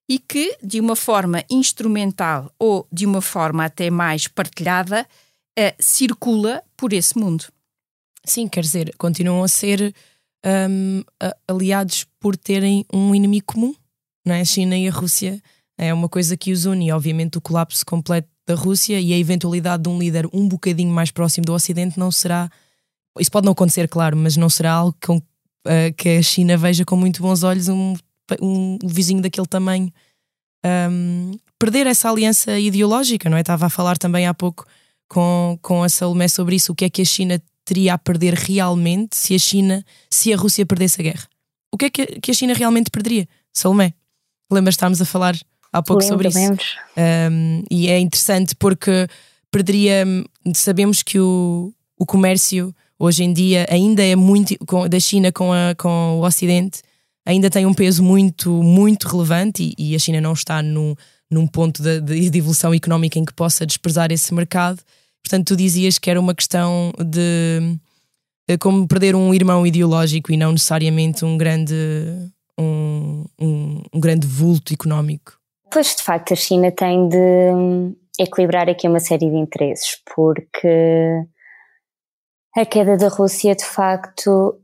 e 0.08 0.20
que, 0.20 0.58
de 0.62 0.80
uma 0.80 0.96
forma 0.96 1.44
instrumental 1.50 2.52
ou 2.58 2.88
de 2.92 3.06
uma 3.06 3.22
forma 3.22 3.66
até 3.66 3.90
mais 3.90 4.28
partilhada, 4.28 5.08
circula 5.80 6.64
por 6.78 6.94
esse 6.94 7.18
mundo. 7.18 7.46
Sim, 8.26 8.48
quer 8.48 8.62
dizer, 8.62 8.94
continuam 8.98 9.44
a 9.44 9.48
ser 9.48 9.94
um, 10.46 11.04
aliados 11.48 12.06
por 12.20 12.38
terem 12.38 12.86
um 12.94 13.14
inimigo 13.14 13.54
comum 13.54 13.76
não 14.30 14.36
é? 14.36 14.42
A 14.42 14.46
China 14.46 14.78
e 14.78 14.88
a 14.88 14.92
Rússia 14.92 15.42
é 15.78 15.94
uma 15.94 16.10
coisa 16.10 16.38
que 16.38 16.52
os 16.52 16.66
une, 16.66 16.88
e 16.88 16.92
obviamente 16.92 17.38
o 17.38 17.42
colapso 17.42 17.86
completo 17.86 18.30
da 18.50 18.56
Rússia 18.56 19.00
e 19.00 19.14
a 19.14 19.18
eventualidade 19.18 19.84
de 19.84 19.90
um 19.90 20.00
líder 20.00 20.28
um 20.34 20.48
bocadinho 20.48 20.92
mais 20.92 21.12
próximo 21.12 21.46
do 21.46 21.54
Ocidente 21.54 22.00
não 22.00 22.12
será. 22.12 22.50
Isso 23.20 23.32
pode 23.32 23.46
não 23.46 23.54
acontecer, 23.54 23.88
claro, 23.88 24.18
mas 24.18 24.36
não 24.36 24.50
será 24.50 24.74
algo 24.74 24.96
com, 25.06 25.18
uh, 25.18 25.94
que 25.96 26.10
a 26.18 26.22
China 26.24 26.58
veja 26.58 26.84
com 26.84 26.96
muito 26.96 27.22
bons 27.22 27.44
olhos 27.44 27.68
um, 27.68 27.96
um, 28.42 28.80
vizinho 28.84 29.22
daquele 29.22 29.46
tamanho 29.46 29.92
um, 30.66 31.32
perder 31.60 31.86
essa 31.86 32.10
aliança 32.10 32.58
ideológica, 32.60 33.30
não 33.30 33.38
é? 33.38 33.42
Estava 33.42 33.68
a 33.68 33.70
falar 33.70 33.98
também 33.98 34.26
há 34.26 34.34
pouco 34.34 34.66
com, 35.08 35.58
com 35.62 35.84
a 35.84 35.90
Salomé 35.90 36.28
sobre 36.28 36.56
isso, 36.56 36.72
o 36.72 36.76
que 36.76 36.86
é 36.86 36.90
que 36.90 37.02
a 37.02 37.06
China 37.06 37.42
teria 37.66 37.94
a 37.94 37.98
perder 37.98 38.34
realmente 38.34 39.16
se 39.16 39.36
a 39.36 39.40
China, 39.40 39.86
se 40.10 40.34
a 40.34 40.38
Rússia 40.38 40.66
perdesse 40.66 41.02
a 41.02 41.04
guerra? 41.04 41.28
O 41.72 41.78
que 41.78 41.86
é 41.86 41.90
que, 41.90 42.32
a 42.32 42.34
China 42.34 42.54
realmente 42.54 42.90
perderia? 42.90 43.28
Salomé? 43.54 43.94
Lembras, 44.52 44.74
estávamos 44.74 45.02
a 45.02 45.06
falar 45.06 45.36
há 45.72 45.82
pouco 45.82 46.04
Lembro, 46.04 46.32
sobre 46.32 46.54
isso. 46.54 46.76
Um, 47.32 47.64
e 47.70 47.88
é 47.88 48.00
interessante 48.00 48.56
porque 48.56 49.08
perderia. 49.52 50.06
Sabemos 50.54 51.04
que 51.04 51.20
o, 51.20 51.74
o 51.98 52.06
comércio 52.06 52.74
hoje 52.98 53.24
em 53.24 53.34
dia 53.34 53.66
ainda 53.70 54.04
é 54.04 54.16
muito. 54.16 54.56
Com, 54.66 54.88
da 54.88 55.00
China 55.00 55.32
com, 55.32 55.52
a, 55.54 55.74
com 55.76 56.20
o 56.20 56.26
Ocidente 56.26 56.82
ainda 57.26 57.50
tem 57.50 57.66
um 57.66 57.74
peso 57.74 58.04
muito, 58.04 58.52
muito 58.64 59.08
relevante 59.08 59.76
e, 59.78 59.92
e 59.92 59.96
a 59.96 60.00
China 60.00 60.20
não 60.20 60.34
está 60.34 60.64
no, 60.64 60.98
num 61.30 61.46
ponto 61.46 61.82
de, 61.82 62.02
de, 62.02 62.38
evolução 62.38 62.74
económica 62.74 63.20
em 63.20 63.26
que 63.26 63.34
possa 63.34 63.66
desprezar 63.66 64.12
esse 64.12 64.34
mercado. 64.34 64.82
Portanto, 65.24 65.48
tu 65.48 65.56
dizias 65.56 66.00
que 66.00 66.10
era 66.10 66.20
uma 66.20 66.34
questão 66.34 66.92
de 66.98 67.78
como 68.60 68.88
perder 68.88 69.16
um 69.16 69.34
irmão 69.34 69.66
ideológico 69.66 70.32
e 70.32 70.38
não 70.38 70.54
necessariamente 70.54 71.24
um 71.24 71.38
grande 71.38 71.76
um, 72.60 73.26
um, 73.40 73.82
um 73.94 74.00
grande 74.00 74.26
vulto 74.26 74.74
económico? 74.74 75.39
Pois, 75.72 75.96
de 75.96 76.02
facto, 76.02 76.34
a 76.34 76.36
China 76.36 76.72
tem 76.72 77.08
de 77.08 77.94
equilibrar 78.20 78.68
aqui 78.68 78.88
uma 78.88 79.00
série 79.00 79.30
de 79.30 79.38
interesses, 79.38 80.02
porque 80.16 81.24
a 82.58 82.66
queda 82.66 82.98
da 82.98 83.08
Rússia, 83.08 83.56
de 83.56 83.64
facto, 83.64 84.60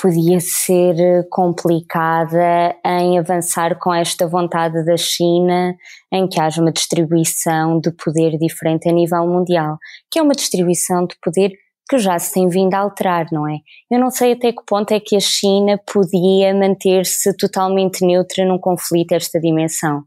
podia 0.00 0.38
ser 0.40 1.26
complicada 1.30 2.76
em 2.84 3.18
avançar 3.18 3.76
com 3.78 3.92
esta 3.92 4.26
vontade 4.26 4.84
da 4.84 4.96
China 4.96 5.74
em 6.12 6.28
que 6.28 6.40
haja 6.40 6.62
uma 6.62 6.72
distribuição 6.72 7.80
de 7.80 7.90
poder 7.90 8.38
diferente 8.38 8.88
a 8.88 8.92
nível 8.92 9.26
mundial, 9.26 9.78
que 10.10 10.18
é 10.18 10.22
uma 10.22 10.34
distribuição 10.34 11.06
de 11.06 11.16
poder 11.20 11.52
que 11.88 11.98
já 11.98 12.18
se 12.18 12.34
tem 12.34 12.48
vindo 12.48 12.74
a 12.74 12.78
alterar, 12.78 13.26
não 13.32 13.48
é? 13.48 13.58
Eu 13.90 13.98
não 13.98 14.10
sei 14.10 14.32
até 14.32 14.52
que 14.52 14.64
ponto 14.66 14.92
é 14.92 15.00
que 15.00 15.16
a 15.16 15.20
China 15.20 15.80
podia 15.92 16.54
manter-se 16.54 17.36
totalmente 17.36 18.04
neutra 18.04 18.44
num 18.44 18.58
conflito 18.58 19.08
desta 19.08 19.40
dimensão. 19.40 20.04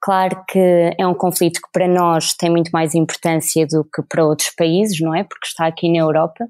Claro 0.00 0.44
que 0.48 0.94
é 0.98 1.06
um 1.06 1.14
conflito 1.14 1.60
que 1.60 1.68
para 1.72 1.88
nós 1.88 2.32
tem 2.34 2.50
muito 2.50 2.70
mais 2.70 2.94
importância 2.94 3.66
do 3.66 3.84
que 3.84 4.02
para 4.08 4.24
outros 4.24 4.50
países, 4.56 5.00
não 5.00 5.14
é? 5.14 5.24
Porque 5.24 5.46
está 5.46 5.66
aqui 5.66 5.90
na 5.90 5.98
Europa. 5.98 6.46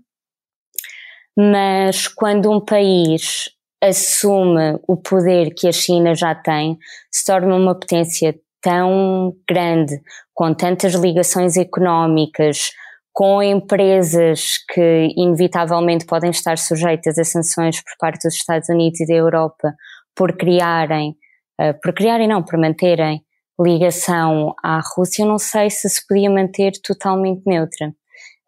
mas 1.36 2.08
quando 2.08 2.50
um 2.50 2.60
país 2.60 3.48
assume 3.82 4.78
o 4.88 4.96
poder 4.96 5.54
que 5.54 5.68
a 5.68 5.72
China 5.72 6.14
já 6.14 6.34
tem, 6.34 6.76
se 7.12 7.24
torna 7.24 7.54
uma 7.54 7.78
potência 7.78 8.34
tão 8.60 9.34
grande, 9.48 10.00
com 10.34 10.52
tantas 10.52 10.94
ligações 10.94 11.56
económicas, 11.56 12.72
com 13.12 13.42
empresas 13.42 14.58
que 14.72 15.12
inevitavelmente 15.16 16.06
podem 16.06 16.30
estar 16.30 16.58
sujeitas 16.58 17.18
a 17.18 17.24
sanções 17.24 17.82
por 17.82 17.92
parte 17.98 18.26
dos 18.26 18.34
Estados 18.34 18.68
Unidos 18.68 19.00
e 19.00 19.06
da 19.06 19.14
Europa 19.14 19.74
por 20.14 20.36
criarem, 20.36 21.16
uh, 21.60 21.74
por 21.82 21.92
criarem 21.94 22.28
não, 22.28 22.42
por 22.42 22.58
manterem 22.58 23.22
ligação 23.60 24.54
à 24.62 24.80
Rússia, 24.94 25.26
não 25.26 25.38
sei 25.38 25.70
se 25.70 25.88
se 25.88 26.06
podia 26.06 26.30
manter 26.30 26.72
totalmente 26.82 27.42
neutra. 27.46 27.92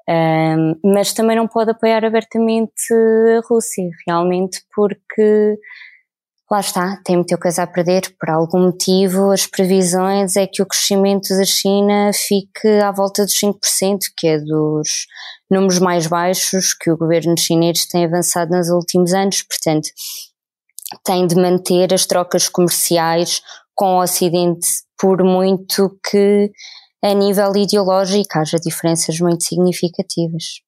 Um, 0.08 0.74
mas 0.92 1.12
também 1.12 1.36
não 1.36 1.46
pode 1.46 1.70
apoiar 1.70 2.04
abertamente 2.04 2.92
a 3.36 3.40
Rússia, 3.48 3.88
realmente, 4.06 4.60
porque 4.74 5.56
lá 6.50 6.58
está, 6.58 7.00
tem 7.04 7.16
muita 7.16 7.38
coisa 7.38 7.62
a 7.62 7.66
perder. 7.66 8.12
Por 8.18 8.28
algum 8.28 8.66
motivo, 8.66 9.30
as 9.30 9.46
previsões 9.46 10.36
é 10.36 10.46
que 10.46 10.62
o 10.62 10.66
crescimento 10.66 11.28
da 11.28 11.44
China 11.44 12.10
fique 12.12 12.66
à 12.82 12.90
volta 12.90 13.24
dos 13.24 13.34
5%, 13.34 13.98
que 14.16 14.26
é 14.26 14.38
dos 14.38 15.06
números 15.48 15.78
mais 15.78 16.08
baixos 16.08 16.74
que 16.74 16.90
o 16.90 16.96
governo 16.96 17.38
chinês 17.38 17.86
tem 17.86 18.04
avançado 18.04 18.50
nos 18.50 18.68
últimos 18.68 19.12
anos. 19.12 19.42
Portanto, 19.42 19.88
tem 21.04 21.24
de 21.24 21.36
manter 21.36 21.94
as 21.94 22.04
trocas 22.04 22.48
comerciais 22.48 23.42
com 23.76 23.96
o 23.96 24.02
Ocidente, 24.02 24.66
por 25.00 25.22
muito 25.24 25.98
que 26.10 26.50
a 27.02 27.14
nível 27.14 27.56
ideológico 27.56 28.38
haja 28.38 28.58
diferenças 28.58 29.18
muito 29.18 29.44
significativas. 29.44 30.60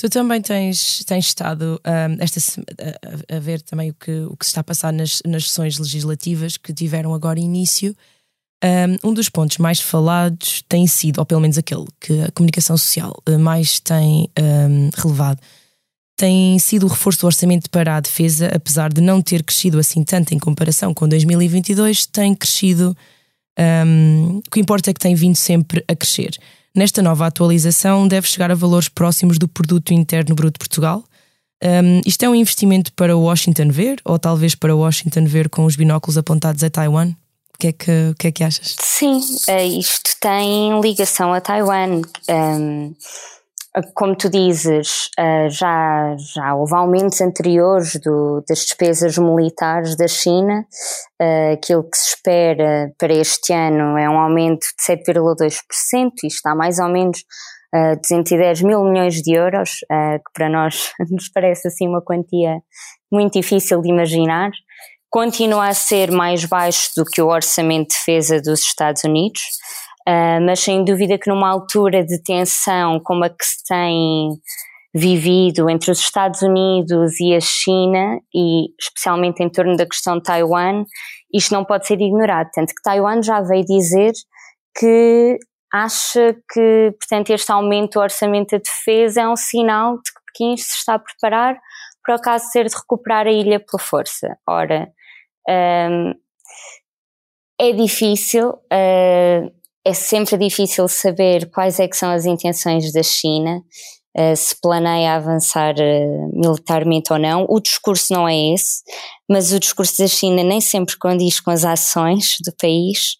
Tu 0.00 0.08
também 0.08 0.40
tens, 0.40 1.04
tens 1.04 1.26
estado 1.26 1.80
um, 1.84 2.22
esta, 2.22 2.40
a, 3.30 3.36
a, 3.36 3.40
ver 3.40 3.60
também 3.62 3.90
o 3.90 3.94
que, 3.94 4.20
o 4.30 4.36
que 4.36 4.46
se 4.46 4.50
está 4.50 4.60
a 4.60 4.64
passar 4.64 4.92
nas, 4.92 5.20
nas 5.26 5.48
sessões 5.48 5.76
legislativas 5.76 6.56
que 6.56 6.72
tiveram 6.72 7.12
agora 7.12 7.40
início. 7.40 7.96
Um, 8.64 9.10
um 9.10 9.12
dos 9.12 9.28
pontos 9.28 9.58
mais 9.58 9.80
falados 9.80 10.62
tem 10.68 10.86
sido, 10.86 11.18
ou 11.18 11.26
pelo 11.26 11.40
menos 11.40 11.58
aquele 11.58 11.86
que 12.00 12.20
a 12.22 12.30
comunicação 12.30 12.78
social 12.78 13.20
eh, 13.26 13.36
mais 13.36 13.80
tem 13.80 14.30
um, 14.38 14.90
relevado, 14.96 15.40
tem 16.18 16.58
sido 16.58 16.84
o 16.84 16.88
reforço 16.88 17.20
do 17.20 17.26
orçamento 17.26 17.70
para 17.70 17.96
a 17.96 18.00
defesa, 18.00 18.50
apesar 18.52 18.92
de 18.92 19.00
não 19.00 19.22
ter 19.22 19.44
crescido 19.44 19.78
assim 19.78 20.02
tanto 20.02 20.34
em 20.34 20.38
comparação 20.38 20.92
com 20.92 21.08
2022, 21.08 22.06
tem 22.06 22.34
crescido. 22.34 22.94
Um, 23.58 24.38
o 24.38 24.50
que 24.50 24.58
importa 24.58 24.90
é 24.90 24.94
que 24.94 25.00
tem 25.00 25.14
vindo 25.14 25.36
sempre 25.36 25.82
a 25.86 25.94
crescer. 25.94 26.36
Nesta 26.74 27.00
nova 27.00 27.24
atualização, 27.26 28.06
deve 28.08 28.26
chegar 28.28 28.50
a 28.50 28.54
valores 28.54 28.88
próximos 28.88 29.38
do 29.38 29.46
Produto 29.46 29.94
Interno 29.94 30.34
Bruto 30.34 30.54
de 30.54 30.58
Portugal. 30.58 31.04
Um, 31.62 32.00
isto 32.04 32.24
é 32.24 32.28
um 32.28 32.34
investimento 32.34 32.92
para 32.92 33.16
Washington 33.16 33.68
ver, 33.68 34.00
ou 34.04 34.18
talvez 34.18 34.56
para 34.56 34.74
Washington 34.74 35.24
ver 35.24 35.48
com 35.48 35.64
os 35.64 35.76
binóculos 35.76 36.18
apontados 36.18 36.64
a 36.64 36.70
Taiwan? 36.70 37.10
O 37.54 37.58
que 37.58 37.68
é 37.68 37.72
que, 37.72 37.90
o 38.10 38.14
que, 38.16 38.26
é 38.26 38.32
que 38.32 38.44
achas? 38.44 38.76
Sim, 38.80 39.20
eh, 39.48 39.66
isto 39.66 40.16
tem 40.20 40.80
ligação 40.80 41.32
a 41.32 41.40
Taiwan. 41.40 42.02
Um, 42.28 42.94
como 43.94 44.16
tu 44.16 44.28
dizes, 44.28 45.10
eh, 45.18 45.48
já, 45.50 46.16
já 46.16 46.54
houve 46.54 46.74
aumentos 46.74 47.20
anteriores 47.20 47.96
do, 48.02 48.42
das 48.48 48.60
despesas 48.60 49.18
militares 49.18 49.96
da 49.96 50.08
China. 50.08 50.64
Eh, 51.20 51.52
aquilo 51.52 51.88
que 51.88 51.96
se 51.96 52.08
espera 52.08 52.92
para 52.98 53.12
este 53.12 53.52
ano 53.52 53.98
é 53.98 54.08
um 54.08 54.18
aumento 54.18 54.66
de 54.76 54.84
7,2%, 54.84 56.12
isto 56.24 56.26
está 56.26 56.54
mais 56.54 56.78
ou 56.78 56.88
menos 56.88 57.24
210 57.72 58.62
eh, 58.62 58.66
mil 58.66 58.82
milhões 58.84 59.14
de 59.16 59.34
euros, 59.34 59.80
que 59.80 60.32
para 60.32 60.48
nós 60.48 60.92
nos 61.10 61.28
parece 61.28 61.68
assim 61.68 61.86
uma 61.86 62.02
quantia 62.02 62.60
muito 63.12 63.34
difícil 63.34 63.80
de 63.82 63.90
imaginar. 63.90 64.50
Continua 65.10 65.68
a 65.68 65.74
ser 65.74 66.10
mais 66.10 66.44
baixo 66.44 66.90
do 66.96 67.04
que 67.04 67.20
o 67.22 67.28
orçamento 67.28 67.88
de 67.90 67.96
defesa 67.96 68.40
dos 68.40 68.60
Estados 68.60 69.04
Unidos. 69.04 69.42
Uh, 70.08 70.40
mas 70.40 70.60
sem 70.60 70.84
dúvida 70.84 71.18
que 71.18 71.28
numa 71.28 71.50
altura 71.50 72.02
de 72.02 72.22
tensão 72.22 72.98
como 72.98 73.24
a 73.24 73.28
que 73.28 73.44
se 73.44 73.62
tem 73.64 74.30
vivido 74.94 75.68
entre 75.68 75.90
os 75.90 75.98
Estados 76.00 76.40
Unidos 76.40 77.20
e 77.20 77.34
a 77.34 77.40
China, 77.40 78.18
e 78.34 78.68
especialmente 78.80 79.42
em 79.42 79.50
torno 79.50 79.76
da 79.76 79.84
questão 79.84 80.16
de 80.16 80.22
Taiwan, 80.22 80.84
isto 81.32 81.52
não 81.52 81.64
pode 81.64 81.86
ser 81.86 82.00
ignorado. 82.00 82.48
Tanto 82.54 82.74
que 82.74 82.82
Taiwan 82.82 83.22
já 83.22 83.42
veio 83.42 83.64
dizer 83.66 84.12
que 84.78 85.38
acha 85.72 86.34
que, 86.52 86.94
portanto, 86.98 87.30
este 87.30 87.52
aumento 87.52 87.94
do 87.94 88.00
orçamento 88.00 88.52
da 88.52 88.58
defesa 88.58 89.20
é 89.20 89.28
um 89.28 89.36
sinal 89.36 89.96
de 89.96 90.10
que 90.10 90.20
Pequim 90.32 90.56
se 90.56 90.74
está 90.74 90.94
a 90.94 90.98
preparar 90.98 91.58
para 92.02 92.16
o 92.16 92.20
caso 92.20 92.46
de 92.46 92.52
ser 92.52 92.66
de 92.66 92.74
recuperar 92.74 93.26
a 93.26 93.30
ilha 93.30 93.60
pela 93.60 93.78
força. 93.78 94.38
Ora, 94.48 94.88
um, 95.48 96.14
é 97.60 97.72
difícil, 97.72 98.50
uh, 98.50 99.57
é 99.88 99.94
sempre 99.94 100.36
difícil 100.36 100.86
saber 100.86 101.50
quais 101.50 101.80
é 101.80 101.88
que 101.88 101.96
são 101.96 102.10
as 102.10 102.26
intenções 102.26 102.92
da 102.92 103.02
China, 103.02 103.62
uh, 104.14 104.36
se 104.36 104.54
planeia 104.60 105.14
avançar 105.14 105.74
uh, 105.76 106.30
militarmente 106.38 107.10
ou 107.10 107.18
não. 107.18 107.46
O 107.48 107.58
discurso 107.58 108.12
não 108.12 108.28
é 108.28 108.52
esse, 108.52 108.82
mas 109.26 109.50
o 109.50 109.58
discurso 109.58 110.02
da 110.02 110.06
China 110.06 110.44
nem 110.44 110.60
sempre 110.60 110.96
condiz 110.98 111.40
com 111.40 111.50
as 111.50 111.64
ações 111.64 112.36
do 112.44 112.54
país. 112.60 113.16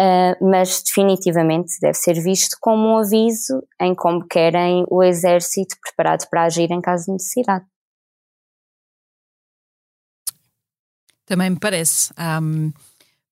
Uh, 0.00 0.32
mas 0.40 0.82
definitivamente 0.82 1.78
deve 1.78 1.92
ser 1.92 2.14
visto 2.14 2.56
como 2.58 2.88
um 2.88 2.96
aviso 2.96 3.62
em 3.78 3.94
como 3.94 4.26
querem 4.26 4.82
o 4.88 5.02
exército 5.02 5.76
preparado 5.82 6.26
para 6.30 6.44
agir 6.44 6.70
em 6.70 6.80
caso 6.80 7.04
de 7.04 7.12
necessidade. 7.12 7.66
Também 11.26 11.50
me 11.50 11.60
parece. 11.60 12.14
Um, 12.18 12.72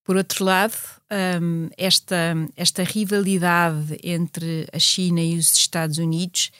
por 0.08 0.16
outro 0.16 0.42
lado, 0.42 0.72
um, 1.42 1.68
esta, 1.76 2.34
esta 2.56 2.82
rivalidade 2.82 3.98
entre 4.02 4.66
a 4.72 4.78
China 4.78 5.20
e 5.20 5.36
os 5.36 5.52
Estados 5.52 5.98
Unidos 5.98 6.50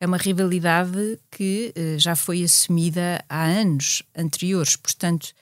é 0.00 0.06
uma 0.06 0.16
rivalidade 0.16 1.20
que 1.30 1.74
uh, 1.76 1.98
já 1.98 2.16
foi 2.16 2.42
assumida 2.42 3.22
há 3.28 3.44
anos 3.44 4.02
anteriores. 4.16 4.74
Portanto, 4.74 5.34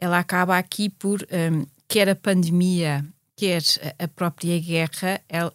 ela 0.00 0.18
acaba 0.18 0.56
aqui 0.56 0.88
por, 0.88 1.20
um, 1.30 1.66
quer 1.86 2.08
a 2.08 2.16
pandemia, 2.16 3.04
quer 3.36 3.62
a 3.98 4.08
própria 4.08 4.58
guerra, 4.58 5.20
ela, 5.28 5.52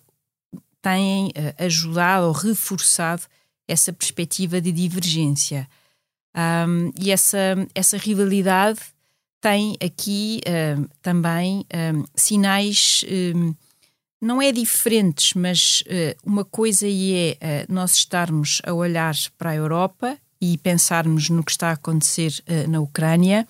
têm 0.79 1.29
uh, 1.29 1.65
ajudado 1.65 2.27
ou 2.27 2.33
reforçado 2.33 3.23
essa 3.67 3.91
perspectiva 3.91 4.61
de 4.61 4.71
divergência. 4.71 5.67
Um, 6.35 6.91
e 6.95 7.09
essa, 7.09 7.55
essa 7.73 7.97
rivalidade 7.97 8.79
tem 9.41 9.77
aqui 9.83 10.41
uh, 10.45 10.89
também 11.01 11.59
uh, 11.61 12.09
sinais, 12.15 13.03
uh, 13.03 13.55
não 14.19 14.41
é 14.41 14.51
diferentes, 14.51 15.35
mas 15.35 15.83
uma 16.25 16.43
coisa 16.43 16.87
é 16.89 17.67
nós 17.69 17.93
estarmos 17.97 18.59
a 18.65 18.73
olhar 18.73 19.13
para 19.37 19.51
a 19.51 19.55
Europa 19.55 20.17
e 20.41 20.57
pensarmos 20.57 21.29
no 21.29 21.43
que 21.43 21.51
está 21.51 21.69
a 21.69 21.73
acontecer 21.73 22.33
na 22.67 22.79
Ucrânia 22.79 23.47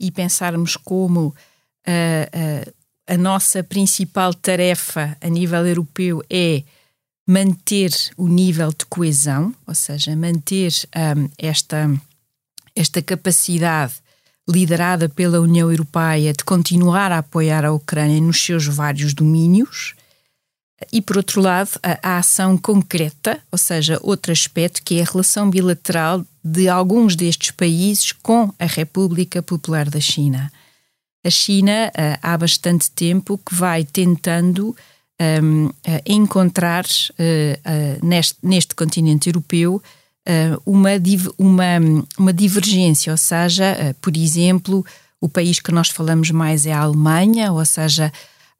e 0.00 0.10
pensarmos 0.10 0.76
como 0.76 1.32
a 3.06 3.16
nossa 3.16 3.62
principal 3.62 4.34
tarefa 4.34 5.16
a 5.20 5.28
nível 5.28 5.64
europeu 5.64 6.24
é 6.28 6.64
manter 7.24 7.92
o 8.16 8.26
nível 8.26 8.70
de 8.70 8.86
coesão, 8.86 9.54
ou 9.64 9.76
seja, 9.76 10.16
manter 10.16 10.72
um, 11.16 11.30
esta, 11.38 11.88
esta 12.74 13.00
capacidade 13.00 14.02
liderada 14.48 15.08
pela 15.08 15.40
União 15.40 15.70
Europeia 15.70 16.32
de 16.32 16.44
continuar 16.44 17.10
a 17.10 17.18
apoiar 17.18 17.64
a 17.64 17.72
Ucrânia 17.72 18.20
nos 18.20 18.42
seus 18.42 18.66
vários 18.66 19.14
domínios. 19.14 19.94
E, 20.92 21.00
por 21.00 21.16
outro 21.16 21.40
lado, 21.40 21.70
a, 21.82 22.16
a, 22.16 22.18
ação 22.18 22.58
concreta, 22.58 23.40
ou 23.50 23.56
seja, 23.56 23.98
outro 24.02 24.32
aspecto 24.32 24.82
que 24.82 24.98
é 24.98 25.02
a 25.02 25.06
relação 25.10 25.48
bilateral 25.48 26.24
de 26.44 26.68
alguns 26.68 27.16
destes 27.16 27.50
países 27.52 28.12
com 28.12 28.52
a 28.58 28.66
República 28.66 29.42
Popular 29.42 29.88
da 29.88 30.00
China. 30.00 30.52
A 31.24 31.30
China, 31.30 31.90
uh, 31.90 32.18
há 32.20 32.36
bastante 32.36 32.90
tempo, 32.90 33.38
que 33.38 33.54
vai 33.54 33.82
tentando 33.82 34.76
um, 35.42 35.66
uh, 35.66 35.72
encontrar 36.04 36.84
uh, 36.84 38.06
neste, 38.06 38.36
neste 38.42 38.74
continente 38.74 39.30
europeu 39.30 39.76
uh, 39.76 39.82
uma, 40.64 40.90
uma, 41.38 41.66
uma 42.18 42.32
divergência, 42.32 43.12
ou 43.12 43.16
seja, 43.18 43.72
uh, 43.72 43.94
por 44.00 44.16
exemplo, 44.16 44.84
o 45.20 45.28
país 45.28 45.60
que 45.60 45.72
nós 45.72 45.88
falamos 45.88 46.30
mais 46.30 46.66
é 46.66 46.72
a 46.72 46.80
Alemanha, 46.80 47.52
ou 47.52 47.64
seja, 47.64 48.12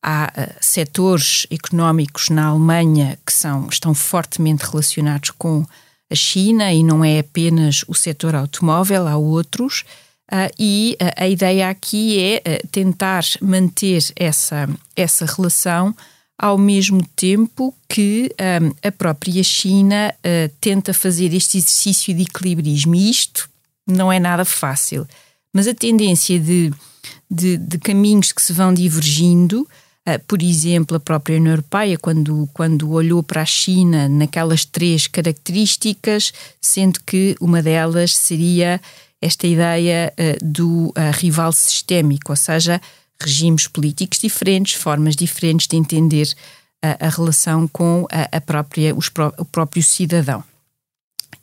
há 0.02 0.33
uh, 0.37 0.54
setores 0.61 1.47
económicos 1.50 2.28
na 2.28 2.47
Alemanha 2.47 3.18
que 3.26 3.33
são, 3.33 3.68
estão 3.68 3.94
fortemente 3.94 4.64
relacionados 4.64 5.30
com 5.30 5.64
a 6.11 6.14
China 6.14 6.73
e 6.73 6.83
não 6.83 7.04
é 7.04 7.18
apenas 7.18 7.85
o 7.88 7.94
setor 7.94 8.35
automóvel, 8.35 9.09
há 9.09 9.16
outros. 9.16 9.85
Uh, 10.33 10.49
e 10.59 10.97
uh, 11.00 11.12
a 11.16 11.28
ideia 11.28 11.68
aqui 11.68 12.18
é 12.18 12.37
uh, 12.38 12.68
tentar 12.68 13.23
manter 13.42 14.02
essa, 14.16 14.68
essa 14.97 15.26
relação 15.26 15.94
ao 16.38 16.59
mesmo 16.59 17.05
tempo 17.14 17.75
que 17.88 18.31
um, 18.62 18.88
a 18.88 18.93
própria 18.93 19.43
China 19.43 20.12
uh, 20.19 20.53
tenta 20.61 20.93
fazer 20.93 21.33
este 21.33 21.59
exercício 21.59 22.12
de 22.14 22.23
equilibrismo. 22.23 22.95
E 22.95 23.11
isto 23.11 23.49
não 23.87 24.12
é 24.12 24.19
nada 24.19 24.45
fácil, 24.45 25.07
mas 25.53 25.69
a 25.69 25.75
tendência 25.75 26.38
de, 26.38 26.73
de, 27.31 27.57
de 27.57 27.79
caminhos 27.79 28.33
que 28.33 28.43
se 28.43 28.53
vão 28.53 28.75
divergindo, 28.75 29.61
uh, 29.61 30.19
por 30.26 30.43
exemplo, 30.43 30.97
a 30.97 31.00
própria 31.00 31.37
União 31.37 31.53
Europeia, 31.53 31.97
quando, 31.99 32.49
quando 32.53 32.91
olhou 32.91 33.23
para 33.23 33.43
a 33.43 33.47
China 33.47 34.09
naquelas 34.09 34.64
três 34.64 35.07
características, 35.07 36.33
sendo 36.61 37.00
que 37.07 37.37
uma 37.41 37.62
delas 37.62 38.14
seria 38.14 38.81
esta 39.23 39.47
ideia 39.47 40.12
uh, 40.19 40.45
do 40.45 40.93
rival 41.14 41.53
sistémico, 41.53 42.33
ou 42.33 42.37
seja, 42.37 42.81
regimes 43.21 43.66
políticos 43.66 44.18
diferentes, 44.18 44.75
formas 44.75 45.16
diferentes 45.16 45.66
de 45.66 45.76
entender 45.76 46.28
a, 46.83 47.06
a 47.06 47.09
relação 47.09 47.66
com 47.68 48.06
a, 48.11 48.37
a 48.37 48.40
própria, 48.40 48.94
os, 48.94 49.11
o 49.38 49.44
próprio 49.44 49.83
cidadão. 49.83 50.44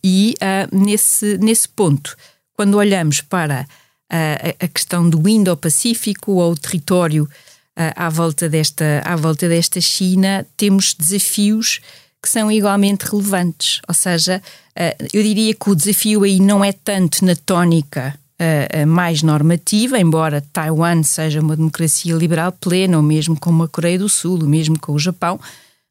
E 0.03 0.35
uh, 0.41 0.75
nesse, 0.75 1.37
nesse 1.37 1.67
ponto, 1.69 2.15
quando 2.53 2.75
olhamos 2.75 3.21
para 3.21 3.67
a, 4.09 4.65
a 4.65 4.67
questão 4.67 5.09
do 5.09 5.27
Indo-Pacífico 5.27 6.33
ou 6.33 6.51
o 6.51 6.57
território 6.57 7.23
uh, 7.23 7.93
à, 7.95 8.09
volta 8.09 8.49
desta, 8.49 9.01
à 9.05 9.15
volta 9.15 9.47
desta 9.47 9.79
China, 9.79 10.45
temos 10.57 10.93
desafios 10.93 11.79
que 12.21 12.29
são 12.29 12.51
igualmente 12.51 13.05
relevantes. 13.05 13.81
Ou 13.87 13.93
seja, 13.93 14.41
uh, 14.77 15.07
eu 15.13 15.23
diria 15.23 15.53
que 15.53 15.69
o 15.69 15.75
desafio 15.75 16.23
aí 16.23 16.39
não 16.39 16.63
é 16.63 16.71
tanto 16.71 17.23
na 17.25 17.35
tónica 17.35 18.19
uh, 18.41 18.87
mais 18.87 19.21
normativa, 19.21 19.99
embora 19.99 20.43
Taiwan 20.53 21.03
seja 21.03 21.39
uma 21.39 21.55
democracia 21.55 22.15
liberal 22.15 22.51
plena, 22.51 22.97
ou 22.97 23.03
mesmo 23.03 23.39
como 23.39 23.63
a 23.63 23.69
Coreia 23.69 23.99
do 23.99 24.09
Sul, 24.09 24.39
ou 24.41 24.47
mesmo 24.47 24.79
com 24.79 24.93
o 24.93 24.99
Japão, 24.99 25.39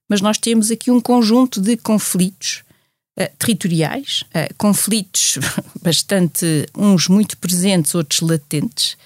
mas 0.08 0.20
nós 0.20 0.38
temos 0.38 0.70
aqui 0.70 0.90
um 0.90 1.00
conjunto 1.00 1.60
de 1.60 1.76
conflitos 1.76 2.62
uh, 3.18 3.30
territoriais, 3.38 4.24
uh, 4.34 4.52
conflitos 4.58 5.38
bastante, 5.80 6.66
uns 6.76 7.08
muito 7.08 7.36
presentes, 7.38 7.94
outros 7.94 8.20
latentes, 8.20 8.96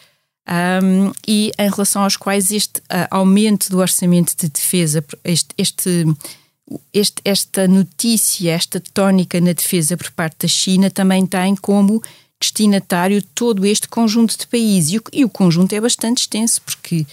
um, 0.47 1.11
e 1.27 1.53
em 1.59 1.71
relação 1.71 2.03
aos 2.03 2.19
quais 2.19 2.51
este 2.51 2.83
aumento 3.11 3.71
do 3.71 3.79
orçamento 3.79 4.35
de 4.37 4.51
defesa, 4.51 5.03
este, 5.25 5.55
este, 5.57 6.05
este, 6.93 7.23
esta 7.25 7.67
notícia, 7.67 8.51
esta 8.51 8.79
tónica 8.79 9.41
na 9.41 9.55
defesa 9.55 9.97
por 9.97 10.11
parte 10.11 10.43
da 10.43 10.49
China 10.49 10.91
também 10.91 11.25
tem 11.25 11.57
como 11.57 12.03
destinatário 12.41 13.23
todo 13.35 13.65
este 13.65 13.89
conjunto 13.89 14.37
de 14.39 14.47
países. 14.47 14.93
E 14.93 14.99
o, 14.99 15.03
e 15.13 15.25
o 15.25 15.29
conjunto 15.29 15.73
é 15.73 15.81
bastante 15.81 16.23
extenso, 16.23 16.61
porque 16.63 17.07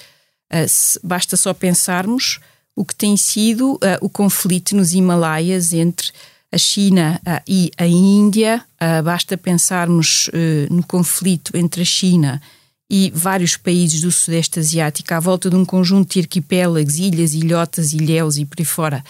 uh, 0.54 0.68
se, 0.68 1.00
basta 1.04 1.38
só 1.38 1.54
pensarmos 1.54 2.40
o 2.75 2.86
que 2.86 2.96
tem 2.96 3.16
sido 3.18 3.74
uh, 3.74 3.80
o 4.01 4.10
conflito 4.10 4.75
nos 4.75 4.94
Himalaias 4.94 5.74
entre 5.74 6.12
a 6.51 6.58
China 6.58 7.20
uh, 7.25 7.42
e 7.48 7.72
a 7.78 7.88
Índia, 7.88 8.63
basta 9.06 9.38
pensarmos 9.38 10.30
no 10.70 10.84
conflito 10.84 11.56
entre 11.56 11.84
a 11.84 11.86
China 11.86 12.42
e 12.90 13.10
vários 13.16 13.56
países 13.56 14.01
do 14.01 14.12
Sudeste 14.12 14.60
Asiático 14.60 15.13
à 15.13 15.20
volta 15.20 15.50
de 15.50 15.56
um 15.56 15.63
conjunto 15.63 16.12
de 16.12 16.20
arquipélagos, 16.20 16.98
ilhas, 16.98 17.34
ilhotas, 17.34 17.94
ilhéus 17.94 18.38
e 18.38 18.44
por 18.44 18.60
aí 18.60 18.66
fora, 18.66 19.01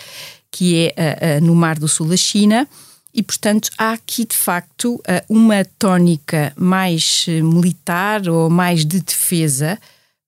que 0.51 0.93
é 0.95 1.39
no 1.39 1.55
Mar 1.55 1.79
do 1.79 1.87
Sul 1.87 2.09
da 2.09 2.17
China 2.17 2.67
e, 3.13 3.21
portanto, 3.21 3.69
há 3.77 3.91
aqui 3.91 4.25
de 4.25 4.35
facto 4.35 5.01
eh, 5.07 5.23
uma 5.27 5.65
tónica 5.77 6.53
mais 6.55 7.25
eh, 7.27 7.41
militar 7.41 8.27
ou 8.29 8.49
mais 8.49 8.85
de 8.85 9.01
defesa 9.01 9.79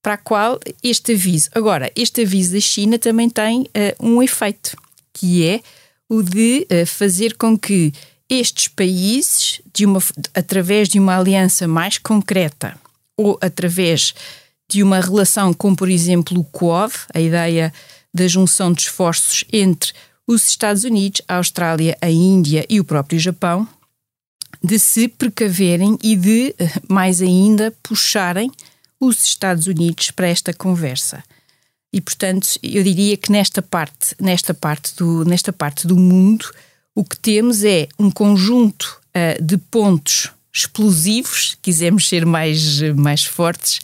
para 0.01 0.15
a 0.15 0.17
qual 0.17 0.59
este 0.83 1.13
aviso. 1.13 1.49
Agora, 1.53 1.91
este 1.95 2.21
aviso 2.21 2.53
da 2.53 2.59
China 2.59 2.99
também 2.99 3.29
tem 3.29 3.61
uh, 3.61 4.05
um 4.05 4.21
efeito, 4.21 4.75
que 5.13 5.47
é 5.47 5.61
o 6.09 6.21
de 6.21 6.67
fazer 6.85 7.37
com 7.37 7.57
que 7.57 7.93
estes 8.29 8.67
países, 8.67 9.61
de 9.73 9.85
uma, 9.85 10.01
através 10.33 10.89
de 10.89 10.99
uma 10.99 11.17
aliança 11.17 11.67
mais 11.67 11.97
concreta 11.97 12.77
ou 13.17 13.37
através 13.41 14.13
de 14.69 14.81
uma 14.81 14.99
relação 14.99 15.53
com, 15.53 15.75
por 15.75 15.89
exemplo, 15.89 16.39
o 16.39 16.43
Quad, 16.43 16.91
a 17.13 17.21
ideia 17.21 17.73
da 18.13 18.27
junção 18.27 18.71
de 18.71 18.81
esforços 18.81 19.43
entre 19.51 19.93
os 20.27 20.47
Estados 20.47 20.83
Unidos, 20.83 21.21
a 21.27 21.35
Austrália, 21.35 21.97
a 22.01 22.09
Índia 22.09 22.65
e 22.69 22.79
o 22.79 22.83
próprio 22.83 23.19
Japão 23.19 23.67
de 24.63 24.79
se 24.79 25.07
precaverem 25.07 25.97
e 26.01 26.15
de, 26.15 26.55
eh, 26.57 26.71
mais 26.87 27.21
ainda, 27.21 27.73
puxarem 27.83 28.49
os 28.99 29.25
Estados 29.25 29.67
Unidos 29.67 30.11
para 30.11 30.27
esta 30.27 30.53
conversa. 30.53 31.21
E, 31.91 31.99
portanto, 31.99 32.47
eu 32.63 32.81
diria 32.83 33.17
que 33.17 33.31
nesta 33.31 33.61
parte, 33.61 34.15
nesta 34.19 34.53
parte 34.53 34.95
do, 34.95 35.25
nesta 35.25 35.51
parte 35.51 35.85
do 35.85 35.97
mundo, 35.97 36.49
o 36.95 37.03
que 37.03 37.17
temos 37.17 37.63
é 37.63 37.87
um 37.99 38.09
conjunto 38.09 39.01
uh, 39.09 39.43
de 39.43 39.57
pontos 39.57 40.29
explosivos, 40.51 41.57
quisermos 41.61 42.07
ser 42.07 42.25
mais, 42.25 42.81
mais 42.95 43.25
fortes, 43.25 43.79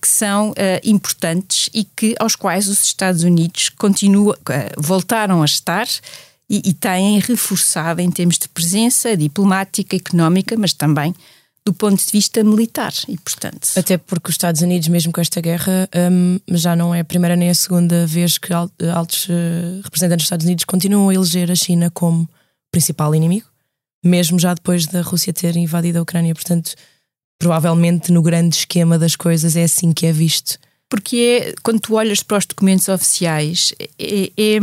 que 0.00 0.08
são 0.08 0.50
uh, 0.50 0.54
importantes 0.84 1.70
e 1.72 1.84
que, 1.84 2.14
aos 2.18 2.36
quais 2.36 2.68
os 2.68 2.82
Estados 2.84 3.22
Unidos 3.22 3.70
continuam, 3.70 4.34
uh, 4.34 4.36
voltaram 4.78 5.42
a 5.42 5.44
estar 5.44 5.86
e, 6.48 6.62
e 6.64 6.72
têm 6.72 7.18
reforçado 7.18 8.00
em 8.00 8.10
termos 8.10 8.38
de 8.38 8.48
presença 8.48 9.16
diplomática, 9.16 9.96
económica, 9.96 10.56
mas 10.56 10.72
também 10.72 11.14
do 11.64 11.74
ponto 11.74 12.02
de 12.02 12.10
vista 12.10 12.42
militar 12.42 12.92
e 13.06 13.18
portanto 13.18 13.68
até 13.76 13.98
porque 13.98 14.30
os 14.30 14.34
Estados 14.34 14.62
Unidos 14.62 14.88
mesmo 14.88 15.12
com 15.12 15.20
esta 15.20 15.42
guerra 15.42 15.86
um, 16.10 16.40
já 16.56 16.74
não 16.74 16.94
é 16.94 17.00
a 17.00 17.04
primeira 17.04 17.36
nem 17.36 17.50
a 17.50 17.54
segunda 17.54 18.06
vez 18.06 18.38
que 18.38 18.50
altos 18.54 19.28
representantes 19.84 20.22
dos 20.22 20.24
Estados 20.24 20.46
Unidos 20.46 20.64
continuam 20.64 21.10
a 21.10 21.14
eleger 21.14 21.50
a 21.50 21.54
China 21.54 21.90
como 21.90 22.26
principal 22.72 23.14
inimigo 23.14 23.50
mesmo 24.04 24.38
já 24.38 24.54
depois 24.54 24.86
da 24.86 25.02
Rússia 25.02 25.32
ter 25.32 25.56
invadido 25.56 25.98
a 25.98 26.02
Ucrânia. 26.02 26.34
Portanto, 26.34 26.74
provavelmente 27.40 28.12
no 28.12 28.20
grande 28.20 28.54
esquema 28.54 28.98
das 28.98 29.16
coisas 29.16 29.56
é 29.56 29.64
assim 29.64 29.92
que 29.92 30.06
é 30.06 30.12
visto. 30.12 30.58
Porque 30.88 31.16
é, 31.42 31.54
quando 31.62 31.80
tu 31.80 31.94
olhas 31.94 32.22
para 32.22 32.36
os 32.36 32.44
documentos 32.44 32.88
oficiais, 32.88 33.72
é, 33.98 34.30
é, 34.36 34.58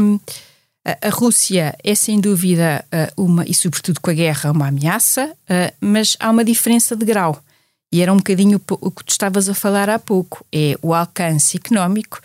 a 1.01 1.09
Rússia 1.09 1.75
é 1.83 1.95
sem 1.95 2.21
dúvida 2.21 2.85
uma, 3.17 3.43
e 3.45 3.53
sobretudo 3.53 3.99
com 3.99 4.09
a 4.09 4.13
guerra, 4.13 4.51
uma 4.51 4.67
ameaça, 4.67 5.35
mas 5.81 6.15
há 6.17 6.29
uma 6.29 6.45
diferença 6.45 6.95
de 6.95 7.03
grau. 7.03 7.43
E 7.91 8.01
era 8.01 8.13
um 8.13 8.17
bocadinho 8.17 8.61
o 8.69 8.91
que 8.91 9.03
tu 9.03 9.11
estavas 9.11 9.49
a 9.49 9.53
falar 9.53 9.89
há 9.89 9.99
pouco: 9.99 10.45
é 10.49 10.77
o 10.81 10.93
alcance 10.93 11.57
económico, 11.57 12.21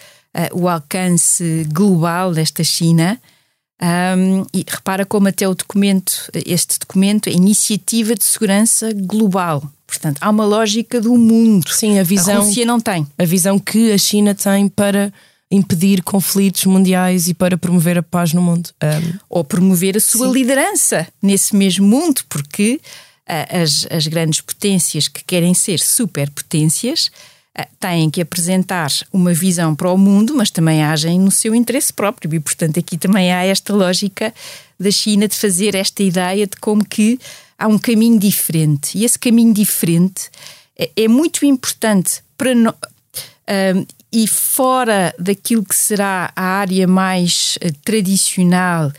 o 0.52 0.68
alcance 0.68 1.66
global 1.72 2.32
desta 2.32 2.62
China 2.62 3.20
um, 3.82 4.46
e 4.54 4.64
repara 4.66 5.04
como 5.04 5.26
até 5.26 5.48
o 5.48 5.56
documento, 5.56 6.30
este 6.46 6.78
documento, 6.78 7.28
é 7.28 7.32
Iniciativa 7.32 8.14
de 8.14 8.24
Segurança 8.24 8.92
Global. 8.94 9.60
Portanto, 9.92 10.18
há 10.22 10.30
uma 10.30 10.46
lógica 10.46 10.98
do 11.02 11.14
mundo. 11.18 11.68
Sim, 11.68 11.98
a 11.98 12.02
visão. 12.02 12.40
A 12.40 12.44
Rússia 12.44 12.64
não 12.64 12.80
tem. 12.80 13.06
A 13.18 13.24
visão 13.26 13.58
que 13.58 13.92
a 13.92 13.98
China 13.98 14.34
tem 14.34 14.66
para 14.66 15.12
impedir 15.50 16.02
conflitos 16.02 16.64
mundiais 16.64 17.28
e 17.28 17.34
para 17.34 17.58
promover 17.58 17.98
a 17.98 18.02
paz 18.02 18.32
no 18.32 18.40
mundo. 18.40 18.70
Um, 18.82 19.18
Ou 19.28 19.44
promover 19.44 19.98
a 19.98 20.00
sua 20.00 20.28
sim. 20.28 20.32
liderança 20.32 21.06
nesse 21.20 21.54
mesmo 21.54 21.86
mundo, 21.86 22.22
porque 22.26 22.80
uh, 23.28 23.62
as, 23.62 23.86
as 23.90 24.06
grandes 24.06 24.40
potências 24.40 25.08
que 25.08 25.22
querem 25.22 25.52
ser 25.52 25.78
superpotências 25.78 27.10
eh, 27.54 27.68
têm 27.78 28.08
que 28.08 28.22
apresentar 28.22 28.90
uma 29.12 29.34
visão 29.34 29.74
para 29.74 29.92
o 29.92 29.98
mundo, 29.98 30.34
mas 30.34 30.50
também 30.50 30.82
agem 30.82 31.20
no 31.20 31.30
seu 31.30 31.54
interesse 31.54 31.92
próprio. 31.92 32.34
E, 32.34 32.40
portanto, 32.40 32.78
aqui 32.78 32.96
também 32.96 33.30
há 33.30 33.44
esta 33.44 33.74
lógica 33.74 34.32
da 34.80 34.90
China 34.90 35.28
de 35.28 35.36
fazer 35.36 35.74
esta 35.74 36.02
ideia 36.02 36.46
de 36.46 36.56
como 36.56 36.82
que 36.82 37.20
há 37.62 37.66
um 37.66 37.78
caminho 37.78 38.18
diferente. 38.18 38.98
E 38.98 39.04
esse 39.04 39.18
caminho 39.18 39.54
diferente 39.54 40.30
é, 40.78 40.90
é 40.96 41.08
muito 41.08 41.46
importante 41.46 42.22
para 42.36 42.54
nós. 42.54 42.74
E 44.12 44.28
fora 44.28 45.14
daquilo 45.18 45.64
que 45.64 45.74
será 45.74 46.30
a 46.36 46.42
área 46.42 46.86
mais 46.86 47.56
uh, 47.64 47.72
tradicional, 47.82 48.92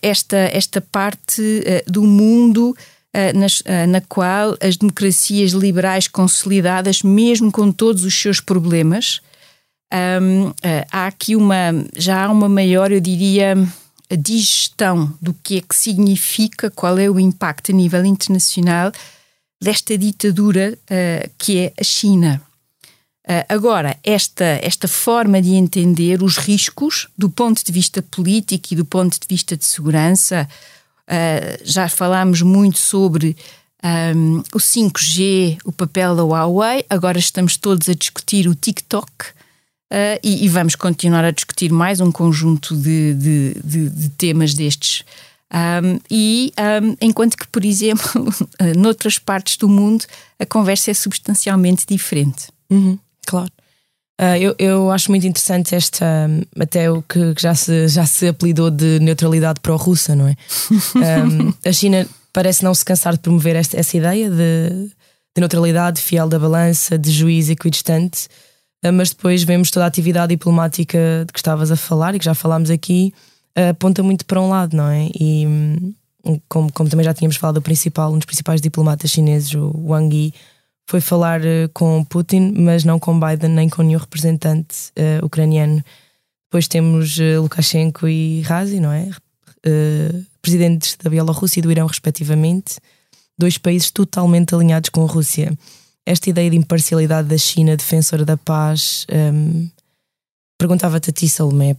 esta, 0.00 0.36
esta 0.36 0.80
parte 0.80 1.42
uh, 1.42 1.90
do 1.90 2.04
mundo 2.04 2.74
eh, 3.12 3.32
eh, 3.64 3.86
na 3.86 4.00
qual 4.00 4.56
as 4.60 4.76
democracias 4.76 5.52
liberais 5.52 6.08
consolidadas, 6.08 7.02
mesmo 7.02 7.52
com 7.52 7.70
todos 7.70 8.04
os 8.04 8.12
seus 8.12 8.40
problemas, 8.40 9.20
há 10.90 11.06
aqui 11.06 11.36
uma, 11.36 11.70
já 11.96 12.24
há 12.24 12.32
uma 12.32 12.48
maior, 12.48 12.90
eu 12.90 12.98
diria, 12.98 13.54
digestão 14.16 15.12
do 15.20 15.34
que 15.34 15.58
é 15.58 15.60
que 15.60 15.74
significa, 15.74 16.70
qual 16.70 16.98
é 16.98 17.08
o 17.08 17.18
impacto 17.18 17.72
a 17.72 17.74
nível 17.74 18.04
internacional 18.04 18.92
desta 19.60 19.96
ditadura 19.96 20.78
uh, 20.84 21.30
que 21.38 21.58
é 21.58 21.72
a 21.80 21.84
China. 21.84 22.40
Uh, 23.26 23.44
agora, 23.48 23.96
esta, 24.04 24.44
esta 24.62 24.86
forma 24.86 25.40
de 25.40 25.54
entender 25.54 26.22
os 26.22 26.36
riscos 26.36 27.08
do 27.16 27.30
ponto 27.30 27.64
de 27.64 27.72
vista 27.72 28.02
político 28.02 28.68
e 28.72 28.76
do 28.76 28.84
ponto 28.84 29.18
de 29.18 29.26
vista 29.28 29.56
de 29.56 29.64
segurança, 29.64 30.48
Uh, 31.04 31.60
já 31.62 31.86
falámos 31.86 32.40
muito 32.40 32.78
sobre 32.78 33.36
um, 34.16 34.38
o 34.54 34.58
5G, 34.58 35.58
o 35.64 35.70
papel 35.70 36.16
da 36.16 36.24
Huawei, 36.24 36.86
agora 36.88 37.18
estamos 37.18 37.58
todos 37.58 37.88
a 37.90 37.94
discutir 37.94 38.48
o 38.48 38.54
TikTok. 38.54 39.10
Uh, 39.92 40.18
e, 40.22 40.44
e, 40.44 40.48
vamos 40.48 40.74
continuar 40.74 41.24
a 41.24 41.30
discutir 41.30 41.70
mais 41.70 42.00
um 42.00 42.10
conjunto 42.10 42.74
de, 42.76 43.14
de, 43.14 43.54
de, 43.62 43.90
de 43.90 44.08
temas 44.10 44.54
destes. 44.54 45.04
Um, 45.52 46.00
e 46.10 46.52
um, 46.58 46.96
enquanto 47.00 47.36
que, 47.36 47.46
por 47.46 47.64
exemplo, 47.64 48.24
noutras 48.76 49.18
partes 49.18 49.56
do 49.56 49.68
mundo 49.68 50.04
a 50.38 50.44
conversa 50.44 50.90
é 50.90 50.94
substancialmente 50.94 51.84
diferente. 51.86 52.48
Uhum, 52.68 52.98
claro. 53.24 53.52
Uh, 54.20 54.36
eu, 54.40 54.54
eu 54.58 54.90
acho 54.90 55.10
muito 55.10 55.26
interessante 55.26 55.74
esta, 55.74 56.28
até 56.58 56.90
o 56.90 57.02
que, 57.02 57.34
que 57.34 57.42
já, 57.42 57.54
se, 57.54 57.88
já 57.88 58.06
se 58.06 58.28
apelidou 58.28 58.70
de 58.70 58.98
neutralidade 59.00 59.60
pró-russa, 59.60 60.14
não 60.14 60.28
é? 60.28 60.36
Um, 60.94 61.52
a 61.68 61.72
China 61.72 62.06
parece 62.32 62.64
não 62.64 62.74
se 62.74 62.84
cansar 62.84 63.14
de 63.14 63.20
promover 63.20 63.56
esta, 63.56 63.78
essa 63.78 63.96
ideia 63.96 64.30
de, 64.30 64.88
de 65.34 65.40
neutralidade, 65.40 66.00
fiel 66.00 66.28
da 66.28 66.38
balança, 66.38 66.96
de 66.98 67.10
juiz 67.10 67.48
equidistante, 67.50 68.28
mas 68.92 69.10
depois 69.10 69.42
vemos 69.42 69.70
toda 69.70 69.84
a 69.84 69.88
atividade 69.88 70.34
diplomática 70.34 71.24
de 71.26 71.32
que 71.32 71.38
estavas 71.38 71.70
a 71.70 71.76
falar 71.76 72.14
e 72.14 72.18
que 72.18 72.24
já 72.24 72.34
falámos 72.34 72.70
aqui, 72.70 73.12
uh, 73.56 73.70
aponta 73.70 74.02
muito 74.02 74.26
para 74.26 74.40
um 74.40 74.48
lado, 74.48 74.76
não 74.76 74.88
é? 74.88 75.08
E 75.18 75.46
um, 75.46 75.94
como, 76.48 76.72
como 76.72 76.88
também 76.88 77.04
já 77.04 77.14
tínhamos 77.14 77.36
falado, 77.36 77.58
o 77.58 77.62
principal, 77.62 78.12
um 78.12 78.18
dos 78.18 78.26
principais 78.26 78.60
diplomatas 78.60 79.10
chineses, 79.10 79.54
o 79.54 79.72
Wang 79.86 80.14
Yi, 80.14 80.34
foi 80.86 81.00
falar 81.00 81.40
uh, 81.40 81.68
com 81.72 82.04
Putin, 82.04 82.52
mas 82.56 82.84
não 82.84 82.98
com 82.98 83.18
Biden 83.18 83.50
nem 83.50 83.68
com 83.68 83.82
nenhum 83.82 83.98
representante 83.98 84.90
uh, 84.98 85.24
ucraniano. 85.24 85.82
Depois 86.46 86.68
temos 86.68 87.16
uh, 87.18 87.40
Lukashenko 87.42 88.06
e 88.08 88.42
Razi, 88.42 88.80
não 88.80 88.92
é? 88.92 89.08
presidentes 90.42 90.94
da 91.02 91.08
Bielorrússia 91.08 91.58
e 91.58 91.62
do 91.62 91.72
Irão, 91.72 91.86
respectivamente, 91.86 92.76
dois 93.38 93.56
países 93.56 93.90
totalmente 93.90 94.54
alinhados 94.54 94.90
com 94.90 95.02
a 95.02 95.06
Rússia. 95.06 95.56
Esta 96.06 96.30
ideia 96.30 96.50
de 96.50 96.56
imparcialidade 96.56 97.28
da 97.28 97.38
China, 97.38 97.76
defensora 97.76 98.24
da 98.24 98.36
paz, 98.36 99.06
um, 99.10 99.68
perguntava-te 100.58 101.10
a 101.10 101.12
ti, 101.12 101.28
Salomé, 101.28 101.76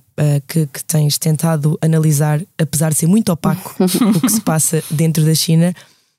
que, 0.48 0.66
que 0.68 0.84
tens 0.84 1.18
tentado 1.18 1.78
analisar, 1.82 2.42
apesar 2.58 2.92
de 2.92 2.98
ser 2.98 3.08
muito 3.08 3.32
opaco, 3.32 3.76
o 3.84 4.22
que 4.22 4.30
se 4.30 4.42
passa 4.42 4.84
dentro 4.92 5.24
da 5.24 5.36
China 5.36 5.74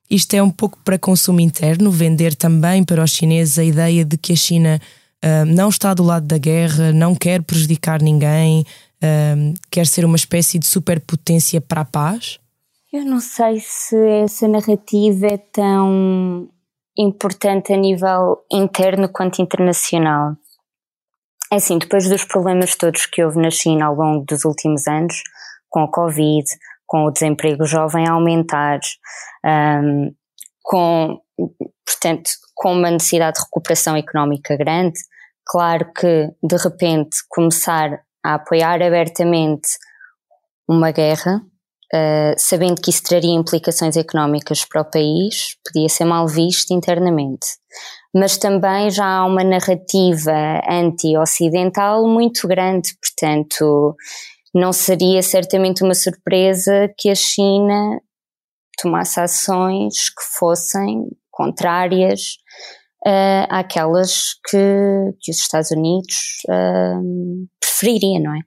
isto 0.09 0.35
é 0.35 0.43
um 0.43 0.51
pouco 0.51 0.79
para 0.85 0.99
consumo 0.99 1.41
interno, 1.41 1.91
vender 1.91 2.35
também 2.35 2.85
para 2.85 3.03
os 3.03 3.11
chineses 3.11 3.59
a 3.59 3.65
ideia 3.65 4.05
de 4.05 4.17
que 4.17 4.33
a 4.33 4.37
China 4.37 4.81
uh, 5.25 5.45
não 5.45 5.69
está 5.69 5.93
do 5.93 6.05
lado 6.05 6.27
da 6.27 6.39
guerra, 6.39 6.93
não 6.93 7.15
quer 7.15 7.43
prejudicar 7.43 8.01
ninguém, 8.01 8.61
uh, 9.03 9.55
quer 9.69 9.87
ser 9.87 10.05
uma 10.05 10.17
espécie 10.17 10.59
de 10.59 10.67
superpotência 10.67 11.61
para 11.61 11.81
a 11.81 11.85
paz? 11.85 12.39
Eu 12.93 13.05
não 13.05 13.21
sei 13.21 13.61
se 13.61 13.97
essa 14.25 14.47
narrativa 14.47 15.27
é 15.27 15.39
tão 15.39 16.49
importante 16.99 17.73
a 17.73 17.77
nível 17.77 18.45
interno 18.51 19.09
quanto 19.09 19.43
internacional. 19.43 20.37
É 21.53 21.57
assim, 21.57 21.79
depois 21.79 22.09
dos 22.09 22.25
problemas 22.25 22.75
todos 22.75 23.07
que 23.07 23.23
houve 23.23 23.41
na 23.41 23.51
China 23.51 23.87
ao 23.87 23.95
longo 23.95 24.25
dos 24.25 24.45
últimos 24.45 24.87
anos, 24.87 25.23
com 25.69 25.81
a 25.81 25.91
Covid, 25.91 26.45
com 26.87 27.05
o 27.05 27.11
desemprego 27.11 27.65
jovem 27.65 28.07
a 28.07 28.13
aumentar, 28.13 28.81
um, 29.45 30.15
com, 30.63 31.21
portanto, 31.85 32.31
com 32.55 32.73
uma 32.73 32.91
necessidade 32.91 33.37
de 33.37 33.45
recuperação 33.45 33.97
económica 33.97 34.57
grande, 34.57 34.99
claro 35.45 35.93
que 35.93 36.31
de 36.43 36.57
repente 36.57 37.19
começar 37.29 38.01
a 38.25 38.35
apoiar 38.35 38.83
abertamente 38.83 39.69
uma 40.69 40.91
guerra, 40.91 41.43
uh, 41.95 42.35
sabendo 42.37 42.81
que 42.81 42.91
isso 42.91 43.03
traria 43.03 43.35
implicações 43.35 43.97
económicas 43.97 44.65
para 44.65 44.83
o 44.83 44.91
país, 44.91 45.57
podia 45.65 45.89
ser 45.89 46.05
mal 46.05 46.27
visto 46.27 46.73
internamente. 46.73 47.47
Mas 48.15 48.39
também 48.39 48.91
já 48.91 49.07
há 49.07 49.27
uma 49.27 49.45
narrativa 49.45 50.63
anti-ocidental 50.69 52.07
muito 52.07 52.49
grande, 52.49 52.91
portanto, 53.01 53.95
não 54.55 54.73
seria 54.73 55.23
certamente 55.23 55.83
uma 55.83 55.95
surpresa 55.95 56.91
que 56.99 57.11
a 57.11 57.15
China 57.15 58.01
tomasse 58.81 59.21
ações 59.21 60.11
que 60.11 60.39
fossem 60.39 61.09
contrárias 61.31 62.37
uh, 63.07 63.47
àquelas 63.51 64.35
que, 64.49 65.13
que 65.21 65.31
os 65.31 65.39
Estados 65.39 65.71
Unidos 65.71 66.43
uh, 66.49 67.47
prefeririam, 67.61 68.23
não 68.23 68.35
é? 68.35 68.41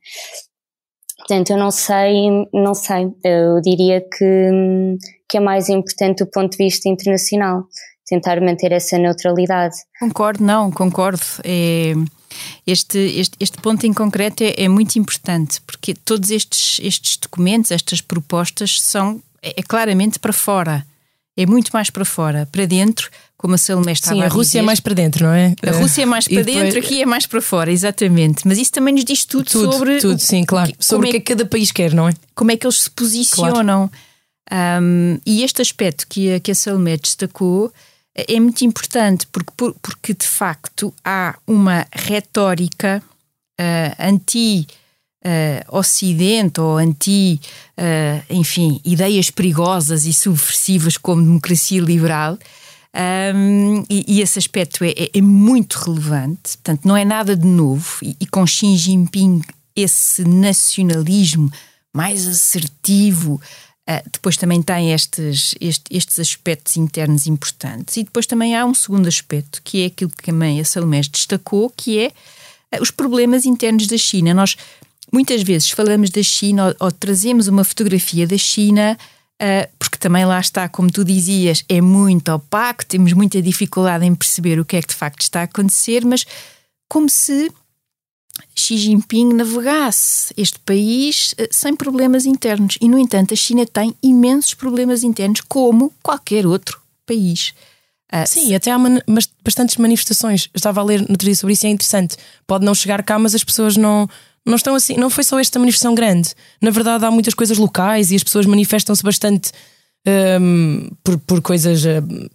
Portanto, 1.30 1.52
eu 1.52 1.58
não 1.58 1.70
sei, 1.70 2.48
não 2.52 2.74
sei, 2.74 3.14
eu 3.24 3.62
diria 3.62 4.02
que, 4.02 4.98
que 5.30 5.38
é 5.38 5.40
mais 5.40 5.70
importante 5.70 6.24
do 6.24 6.32
ponto 6.32 6.58
de 6.58 6.58
vista 6.58 6.90
internacional, 6.90 7.66
tentar 8.04 8.42
manter 8.42 8.72
essa 8.72 8.98
neutralidade. 8.98 9.76
Concordo, 10.00 10.44
não, 10.44 10.72
concordo. 10.72 11.22
É 11.44 11.94
este, 12.66 12.98
este, 12.98 13.38
este 13.40 13.58
ponto 13.60 13.86
em 13.86 13.94
concreto 13.94 14.44
é, 14.44 14.56
é, 14.58 14.68
muito 14.68 14.98
importante, 14.98 15.62
porque 15.62 15.94
todos 15.94 16.32
estes, 16.32 16.80
estes 16.84 17.18
documentos, 17.18 17.70
estas 17.72 18.02
propostas, 18.02 18.82
são 18.82 19.22
é, 19.44 19.60
é 19.60 19.64
claramente 19.64 20.18
para 20.18 20.34
fora. 20.34 20.84
É 21.42 21.46
muito 21.46 21.72
mais 21.72 21.90
para 21.90 22.04
fora. 22.04 22.46
Para 22.52 22.66
dentro, 22.66 23.10
como 23.38 23.56
a 23.56 23.58
Salomé 23.58 23.94
estava 23.94 24.16
Sim, 24.18 24.22
a, 24.24 24.26
a 24.26 24.28
Rússia 24.28 24.60
é 24.60 24.62
mais 24.62 24.82
para 24.82 24.94
dentro, 24.94 25.26
não 25.26 25.34
é? 25.34 25.56
A 25.66 25.72
Rússia 25.72 26.02
é 26.02 26.06
mais 26.06 26.28
para 26.28 26.44
dentro, 26.44 26.66
depois... 26.66 26.86
aqui 26.86 27.02
é 27.02 27.06
mais 27.06 27.26
para 27.26 27.42
fora, 27.42 27.72
exatamente. 27.72 28.46
Mas 28.46 28.58
isso 28.58 28.74
também 28.74 28.94
nos 28.94 29.06
diz 29.06 29.24
tudo, 29.24 29.50
tudo 29.50 29.72
sobre. 29.72 30.00
Tudo, 30.00 30.20
sim, 30.20 30.44
claro. 30.44 30.74
Sobre 30.78 31.08
o 31.08 31.12
que 31.12 31.16
é 31.16 31.20
que 31.22 31.28
cada 31.28 31.46
país 31.46 31.72
quer, 31.72 31.94
não 31.94 32.10
é? 32.10 32.14
Como 32.36 32.52
é 32.52 32.58
que 32.58 32.68
eles 32.68 32.82
se 32.82 32.92
posicionam. 32.92 33.90
Claro. 33.90 34.84
Um, 34.84 35.18
e 35.26 35.44
este 35.44 35.62
aspecto 35.62 36.06
que 36.10 36.34
a, 36.34 36.40
que 36.42 36.52
a 36.52 36.56
Salomé 36.56 36.98
destacou 36.98 37.72
é 38.14 38.40
muito 38.40 38.66
importante 38.66 39.26
porque, 39.28 39.54
porque 39.82 40.14
de 40.14 40.26
facto 40.26 40.94
há 41.06 41.38
uma 41.48 41.88
retórica 41.94 43.02
uh, 43.62 43.96
anti 43.98 44.68
uh, 45.26 45.78
Ocidente 45.78 46.60
ou 46.60 46.78
anti, 46.78 47.40
uh, 47.78 48.24
enfim, 48.30 48.80
ideias 48.84 49.30
perigosas 49.30 50.06
e 50.06 50.14
subversivas 50.14 50.98
como 50.98 51.24
democracia 51.24 51.82
liberal. 51.82 52.38
Um, 53.36 53.84
e, 53.90 54.04
e, 54.08 54.22
esse 54.22 54.40
aspecto 54.40 54.84
é, 54.84 54.90
é, 54.90 55.10
é, 55.14 55.22
muito 55.22 55.76
relevante, 55.76 56.58
portanto, 56.58 56.88
não 56.88 56.98
é 56.98 57.06
nada 57.06 57.36
de 57.36 57.46
novo. 57.46 57.98
E, 58.02 58.16
e 58.20 58.26
com 58.26 58.46
Xi 58.48 58.76
Jinping, 58.76 59.42
esse 59.76 60.24
nacionalismo 60.24 61.52
mais 61.94 62.28
assertivo, 62.28 63.40
Uh, 63.90 64.08
depois 64.14 64.38
também 64.38 64.62
tem 64.62 64.94
estes, 64.94 65.56
este, 65.60 65.86
estes 65.90 66.20
aspectos 66.20 66.78
internos 66.78 67.26
importantes. 67.26 67.98
E 67.98 68.04
depois 68.04 68.28
também 68.28 68.56
há 68.56 68.64
um 68.64 68.76
segundo 68.76 69.08
aspecto, 69.08 69.60
que 69.64 69.82
é 69.82 69.86
aquilo 69.88 70.12
que 70.12 70.26
também 70.26 70.62
a 70.62 70.64
Salomés 70.64 71.08
destacou, 71.08 71.74
que 71.76 71.98
é 71.98 72.12
os 72.80 72.92
problemas 72.92 73.46
internos 73.46 73.88
da 73.88 73.98
China. 73.98 74.32
Nós 74.32 74.56
muitas 75.12 75.42
vezes 75.44 75.70
falamos 75.70 76.10
da 76.10 76.24
China 76.24 76.68
ou, 76.68 76.88
ou 76.88 76.92
trazemos 76.92 77.48
uma 77.48 77.64
fotografia 77.64 78.26
da 78.28 78.38
China, 78.38 78.98
uh, 79.42 79.70
porque 79.78 79.98
também 79.98 80.26
lá 80.26 80.40
está, 80.40 80.68
como 80.68 80.92
tu 80.92 81.04
dizias, 81.04 81.64
é 81.68 81.82
muito 81.82 82.32
opaco, 82.32 82.86
temos 82.86 83.14
muita 83.14 83.42
dificuldade 83.42 84.06
em 84.06 84.16
perceber 84.16 84.60
o 84.60 84.66
que 84.66 84.78
é 84.78 84.82
que 84.82 84.90
de 84.90 84.96
facto 84.96 85.22
está 85.22 85.42
a 85.42 85.44
acontecer, 85.44 86.06
mas 86.06 86.26
como 86.88 87.10
se 87.10 87.52
Xi 88.56 88.78
Jinping 88.78 89.34
navegasse 89.34 90.34
este 90.38 90.60
país 90.60 91.34
eh, 91.38 91.50
sem 91.52 91.76
problemas 91.76 92.26
internos. 92.26 92.78
E, 92.82 92.88
no 92.88 92.98
entanto, 92.98 93.34
a 93.34 93.38
China 93.38 93.66
tem 93.66 93.96
imensos 94.02 94.54
problemas 94.54 95.04
internos, 95.04 95.42
como 95.42 95.94
qualquer 96.02 96.46
outro 96.46 96.80
país. 97.06 97.54
Uh, 98.12 98.28
Sim, 98.28 98.56
até 98.56 98.72
há 98.72 98.78
bastantes 99.44 99.78
manifestações. 99.78 100.50
Eu 100.54 100.58
estava 100.58 100.82
a 100.82 100.84
ler 100.84 101.08
no 101.08 101.16
dia 101.16 101.36
sobre 101.36 101.54
isso 101.54 101.66
e 101.66 101.70
é 101.70 101.72
interessante. 101.72 102.18
Pode 102.48 102.66
não 102.66 102.74
chegar 102.74 103.04
cá, 103.04 103.20
mas 103.20 103.36
as 103.36 103.44
pessoas 103.44 103.78
não, 103.78 104.10
não 104.46 104.56
estão 104.56 104.76
assim. 104.76 104.96
Não 104.96 105.10
foi 105.10 105.24
só 105.24 105.40
esta 105.40 105.60
manifestação 105.60 105.96
grande. 105.96 106.34
Na 106.62 106.72
verdade, 106.72 107.06
há 107.06 107.12
muitas 107.12 107.34
coisas 107.34 107.58
locais 107.58 108.12
e 108.12 108.16
as 108.16 108.24
pessoas 108.24 108.46
manifestam-se 108.46 109.04
bastante 109.04 109.52
um, 110.42 110.90
por, 111.04 111.18
por 111.20 111.42
coisas. 111.42 111.86
Um, 111.86 112.28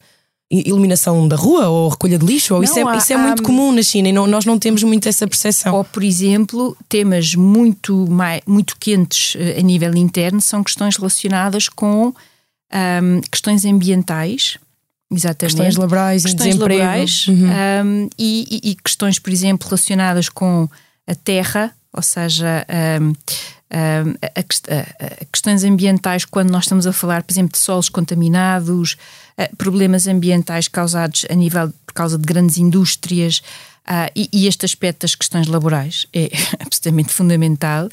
iluminação 0.50 1.26
da 1.26 1.36
rua 1.36 1.68
ou 1.68 1.88
recolha 1.88 2.18
de 2.18 2.24
lixo? 2.24 2.54
Ou 2.54 2.60
não, 2.60 2.64
isso, 2.64 2.78
é, 2.78 2.82
há, 2.82 2.96
isso 2.96 3.12
é 3.12 3.16
muito 3.16 3.42
há, 3.42 3.44
comum 3.44 3.72
na 3.72 3.82
China 3.82 4.08
e 4.08 4.12
não, 4.12 4.26
nós 4.26 4.44
não 4.44 4.58
temos 4.58 4.82
muito 4.82 5.08
essa 5.08 5.26
percepção. 5.26 5.74
Ou, 5.74 5.84
por 5.84 6.04
exemplo, 6.04 6.76
temas 6.88 7.34
muito, 7.34 8.08
mais, 8.08 8.40
muito 8.46 8.76
quentes 8.78 9.34
uh, 9.34 9.58
a 9.58 9.62
nível 9.62 9.94
interno 9.96 10.40
são 10.40 10.62
questões 10.62 10.96
relacionadas 10.96 11.68
com 11.68 12.08
um, 12.72 13.20
questões 13.30 13.64
ambientais. 13.64 14.58
Exatamente. 15.12 15.56
Questões 15.56 15.76
laborais, 15.76 16.22
questões 16.22 16.56
laborais 16.56 17.26
uhum. 17.28 17.46
um, 17.46 18.10
e, 18.18 18.60
e, 18.62 18.70
e, 18.70 18.74
questões, 18.74 19.18
por 19.18 19.32
exemplo, 19.32 19.68
relacionadas 19.68 20.28
com 20.28 20.68
a 21.06 21.14
terra, 21.14 21.72
ou 21.94 22.02
seja, 22.02 22.66
um, 23.00 23.12
a, 23.70 24.40
a, 24.40 25.24
questões 25.32 25.64
ambientais 25.64 26.24
quando 26.24 26.50
nós 26.50 26.64
estamos 26.64 26.86
a 26.86 26.92
falar, 26.92 27.22
por 27.22 27.32
exemplo, 27.32 27.52
de 27.52 27.58
solos 27.58 27.88
contaminados, 27.88 28.96
problemas 29.56 30.06
ambientais 30.06 30.68
causados 30.68 31.24
a 31.30 31.34
nível 31.34 31.72
por 31.86 31.94
causa 31.94 32.18
de 32.18 32.24
grandes 32.24 32.58
indústrias 32.58 33.42
uh, 33.88 34.10
e, 34.14 34.46
este 34.46 34.64
aspecto 34.64 35.02
das 35.02 35.14
questões 35.14 35.46
laborais 35.46 36.06
é 36.12 36.30
absolutamente 36.60 37.12
fundamental. 37.12 37.88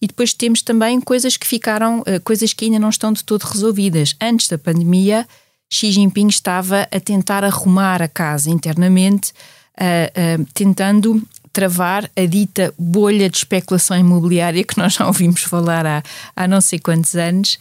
E 0.00 0.06
depois 0.06 0.34
temos 0.34 0.62
também 0.62 1.00
coisas 1.00 1.36
que 1.36 1.46
ficaram, 1.46 2.00
uh, 2.00 2.20
coisas 2.22 2.52
que 2.52 2.66
ainda 2.66 2.78
não 2.78 2.90
estão 2.90 3.12
de 3.12 3.24
todo 3.24 3.44
resolvidas. 3.44 4.14
Antes 4.20 4.48
da 4.48 4.58
pandemia, 4.58 5.26
Xi 5.70 5.90
Jinping 5.90 6.28
estava 6.28 6.86
a 6.92 7.00
tentar 7.00 7.44
arrumar 7.44 8.02
a 8.02 8.08
casa 8.08 8.50
internamente, 8.50 9.32
uh, 9.78 10.44
tentando 10.52 11.22
travar 11.56 12.10
a 12.14 12.26
dita 12.26 12.74
bolha 12.78 13.30
de 13.30 13.38
especulação 13.38 13.96
imobiliária 13.96 14.62
que 14.62 14.76
nós 14.76 14.92
já 14.92 15.06
ouvimos 15.06 15.40
falar 15.40 15.86
há, 15.86 16.02
há 16.36 16.46
não 16.46 16.60
sei 16.60 16.78
quantos 16.78 17.14
anos 17.14 17.54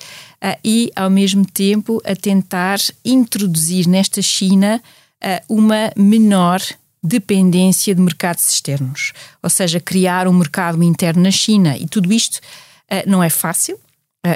uh, 0.43 0.59
e, 0.65 0.91
ao 0.97 1.09
mesmo 1.09 1.45
tempo, 1.45 2.01
a 2.03 2.13
tentar 2.13 2.77
introduzir 3.05 3.87
nesta 3.87 4.21
China 4.21 4.83
uh, 5.23 5.27
uma 5.47 5.93
menor 5.95 6.59
dependência 7.01 7.95
de 7.95 8.01
mercados 8.01 8.45
externos, 8.49 9.13
ou 9.41 9.49
seja, 9.49 9.79
criar 9.79 10.27
um 10.27 10.33
mercado 10.33 10.83
interno 10.83 11.23
na 11.23 11.31
China. 11.31 11.77
E 11.77 11.87
tudo 11.87 12.11
isto 12.11 12.39
uh, 12.91 13.09
não 13.09 13.23
é 13.23 13.29
fácil, 13.29 13.79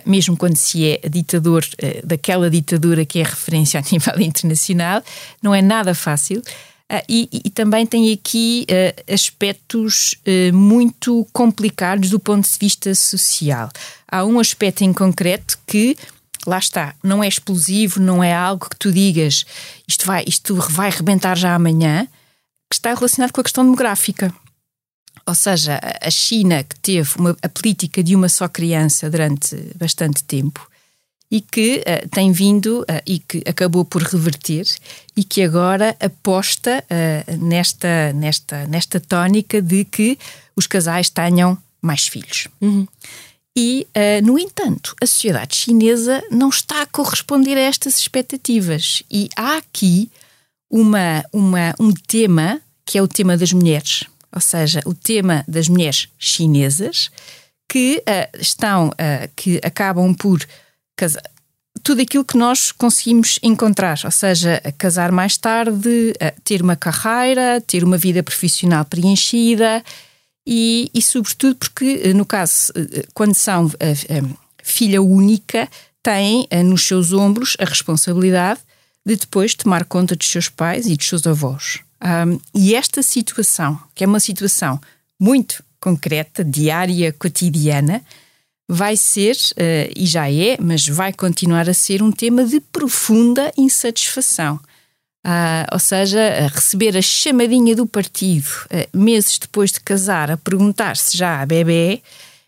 mesmo 0.05 0.37
quando 0.37 0.55
se 0.55 0.85
é 0.85 1.09
ditador 1.09 1.65
daquela 2.03 2.47
ditadura 2.47 3.03
que 3.03 3.19
é 3.19 3.23
referência 3.23 3.79
a 3.79 3.83
nível 3.91 4.21
internacional, 4.21 5.03
não 5.41 5.53
é 5.53 5.63
nada 5.63 5.95
fácil. 5.95 6.43
E, 7.07 7.29
e, 7.31 7.49
também 7.51 7.85
tem 7.85 8.11
aqui 8.11 8.65
aspectos 9.11 10.15
muito 10.51 11.27
complicados 11.31 12.09
do 12.09 12.19
ponto 12.19 12.49
de 12.49 12.57
vista 12.59 12.95
social. 12.95 13.69
Há 14.11 14.25
um 14.25 14.39
aspecto 14.39 14.83
em 14.83 14.91
concreto 14.91 15.59
que 15.67 15.95
lá 16.47 16.57
está, 16.57 16.95
não 17.03 17.23
é 17.23 17.27
explosivo, 17.27 17.99
não 17.99 18.23
é 18.23 18.33
algo 18.33 18.67
que 18.67 18.77
tu 18.77 18.91
digas 18.91 19.45
isto 19.87 20.05
vai, 20.05 20.23
isto 20.27 20.55
vai 20.55 20.89
rebentar 20.89 21.35
já 21.35 21.55
amanhã, 21.55 22.07
que 22.69 22.75
está 22.75 22.93
relacionado 22.93 23.31
com 23.31 23.41
a 23.41 23.43
questão 23.43 23.63
demográfica. 23.63 24.33
Ou 25.25 25.35
seja, 25.35 25.79
a 26.01 26.09
China, 26.09 26.63
que 26.63 26.79
teve 26.79 27.09
uma, 27.17 27.35
a 27.41 27.49
política 27.49 28.03
de 28.03 28.15
uma 28.15 28.29
só 28.29 28.47
criança 28.47 29.09
durante 29.09 29.55
bastante 29.75 30.23
tempo 30.23 30.68
e 31.31 31.41
que 31.41 31.83
uh, 31.85 32.09
tem 32.09 32.31
vindo 32.31 32.81
uh, 32.81 33.01
e 33.05 33.19
que 33.19 33.43
acabou 33.45 33.85
por 33.85 34.01
reverter 34.01 34.65
e 35.15 35.23
que 35.23 35.43
agora 35.43 35.95
aposta 35.99 36.83
uh, 36.83 37.37
nesta, 37.37 38.13
nesta, 38.13 38.65
nesta 38.67 38.99
tónica 38.99 39.61
de 39.61 39.85
que 39.85 40.17
os 40.55 40.65
casais 40.65 41.09
tenham 41.09 41.57
mais 41.81 42.07
filhos. 42.07 42.47
Uhum. 42.59 42.87
E, 43.57 43.87
no 44.23 44.39
entanto, 44.39 44.95
a 45.01 45.05
sociedade 45.05 45.55
chinesa 45.55 46.23
não 46.31 46.47
está 46.47 46.81
a 46.81 46.85
corresponder 46.85 47.57
a 47.57 47.61
estas 47.61 47.97
expectativas. 47.97 49.03
E 49.11 49.27
há 49.35 49.57
aqui 49.57 50.09
uma, 50.69 51.25
uma, 51.33 51.73
um 51.77 51.91
tema 51.91 52.61
que 52.85 52.97
é 52.97 53.01
o 53.01 53.07
tema 53.07 53.35
das 53.35 53.51
mulheres, 53.51 54.05
ou 54.33 54.39
seja, 54.39 54.81
o 54.85 54.93
tema 54.93 55.43
das 55.45 55.67
mulheres 55.67 56.07
chinesas 56.17 57.11
que 57.67 58.01
estão, 58.39 58.91
que 59.35 59.59
acabam 59.61 60.13
por 60.13 60.45
casar. 60.99 61.23
Tudo 61.81 62.01
aquilo 62.01 62.25
que 62.25 62.37
nós 62.37 62.71
conseguimos 62.71 63.39
encontrar, 63.41 63.99
ou 64.03 64.11
seja, 64.11 64.61
casar 64.77 65.11
mais 65.11 65.37
tarde, 65.37 66.13
ter 66.43 66.61
uma 66.61 66.75
carreira, 66.75 67.61
ter 67.61 67.83
uma 67.83 67.97
vida 67.97 68.21
profissional 68.21 68.83
preenchida 68.83 69.81
e, 70.45 70.91
e 70.93 71.01
sobretudo, 71.01 71.55
porque 71.55 72.13
no 72.13 72.25
caso, 72.25 72.73
quando 73.13 73.33
são 73.33 73.71
filha 74.61 75.01
única, 75.01 75.69
têm 76.03 76.47
nos 76.65 76.85
seus 76.85 77.13
ombros 77.13 77.55
a 77.59 77.65
responsabilidade 77.65 78.59
de 79.05 79.15
depois 79.15 79.55
tomar 79.55 79.85
conta 79.85 80.15
dos 80.15 80.29
seus 80.29 80.49
pais 80.49 80.85
e 80.85 80.97
dos 80.97 81.07
seus 81.07 81.25
avós. 81.25 81.79
Um, 82.01 82.39
e 82.53 82.75
esta 82.75 83.01
situação, 83.01 83.79
que 83.95 84.03
é 84.03 84.07
uma 84.07 84.19
situação 84.19 84.79
muito 85.19 85.63
concreta, 85.79 86.43
diária, 86.43 87.11
cotidiana, 87.13 88.01
vai 88.71 88.95
ser, 88.95 89.35
uh, 89.35 89.91
e 89.95 90.05
já 90.05 90.31
é, 90.31 90.55
mas 90.61 90.87
vai 90.87 91.11
continuar 91.11 91.67
a 91.67 91.73
ser 91.73 92.03
um 92.03 92.11
tema 92.11 92.45
de 92.45 92.59
profunda 92.59 93.51
insatisfação. 93.57 94.59
Uh, 95.25 95.65
ou 95.73 95.79
seja, 95.79 96.47
receber 96.53 96.95
a 96.95 97.01
chamadinha 97.01 97.75
do 97.75 97.87
partido 97.87 98.47
uh, 98.65 98.97
meses 98.97 99.39
depois 99.39 99.71
de 99.71 99.79
casar 99.79 100.29
a 100.29 100.37
perguntar 100.37 100.95
se 100.95 101.17
já 101.17 101.41
há 101.41 101.45
bebê 101.47 102.01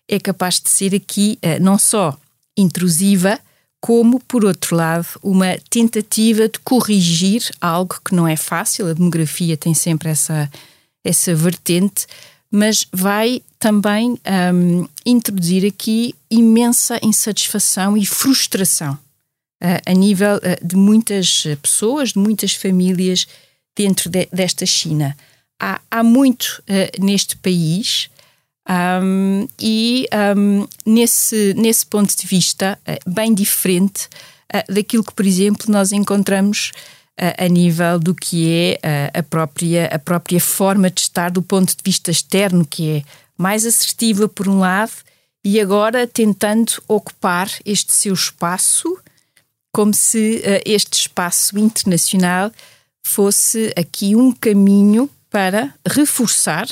é 0.08 0.20
capaz 0.20 0.60
de 0.60 0.70
ser 0.70 0.94
aqui 0.94 1.40
não 1.62 1.80
só 1.80 2.18
intrusiva, 2.58 3.40
como, 3.80 4.20
por 4.20 4.44
outro 4.44 4.76
lado, 4.76 5.08
uma 5.24 5.58
tentativa 5.70 6.50
de 6.50 6.60
corrigir 6.60 7.50
algo 7.62 7.98
que 8.04 8.14
não 8.14 8.28
é 8.28 8.36
fácil, 8.36 8.90
a 8.90 8.94
demografia 8.94 9.56
tem 9.56 9.74
sempre 9.74 10.10
essa, 10.10 10.52
essa 11.02 11.34
vertente, 11.34 12.08
mas 12.52 12.86
vai 12.92 13.42
também 13.58 14.20
um, 14.54 14.88
introduzir 15.06 15.66
aqui 15.66 16.14
imensa 16.30 17.00
insatisfação 17.02 17.96
e 17.96 18.06
frustração 18.06 18.94
uh, 18.94 19.82
a 19.86 19.94
nível 19.94 20.36
uh, 20.36 20.66
de 20.66 20.76
muitas 20.76 21.44
pessoas, 21.62 22.10
de 22.10 22.20
muitas 22.20 22.54
famílias 22.54 23.26
dentro 23.76 24.10
de, 24.10 24.28
desta 24.34 24.66
China. 24.66 25.16
Há, 25.62 25.80
há 25.90 26.04
muito 26.04 26.62
uh, 26.62 27.04
neste 27.04 27.38
país 27.38 28.10
um, 29.02 29.48
e 29.60 30.08
um, 30.36 30.68
nesse, 30.86 31.54
nesse 31.54 31.86
ponto 31.86 32.16
de 32.16 32.28
vista, 32.28 32.78
bem 33.08 33.34
diferente 33.34 34.08
daquilo 34.70 35.04
que, 35.04 35.14
por 35.14 35.26
exemplo, 35.26 35.66
nós 35.70 35.92
encontramos 35.92 36.72
a 37.38 37.48
nível 37.48 38.00
do 38.00 38.16
que 38.16 38.80
é 38.82 39.12
a, 39.14 39.22
própria, 39.22 39.86
a 39.88 40.00
própria 40.00 40.40
forma 40.40 40.90
de 40.90 41.02
estar 41.02 41.30
do 41.30 41.42
ponto 41.42 41.70
de 41.70 41.84
vista 41.84 42.10
externo, 42.10 42.66
que 42.66 42.90
é 42.90 43.04
mais 43.38 43.66
assertiva 43.66 44.28
por 44.28 44.48
um 44.48 44.60
lado 44.60 44.92
e 45.44 45.60
agora 45.60 46.08
tentando 46.08 46.82
ocupar 46.88 47.50
este 47.66 47.92
seu 47.92 48.14
espaço 48.14 48.98
como 49.72 49.94
se 49.94 50.42
este 50.66 50.94
espaço 50.94 51.58
internacional 51.58 52.52
fosse 53.04 53.74
aqui 53.76 54.16
um 54.16 54.32
caminho 54.32 55.10
para 55.30 55.74
reforçar 55.88 56.68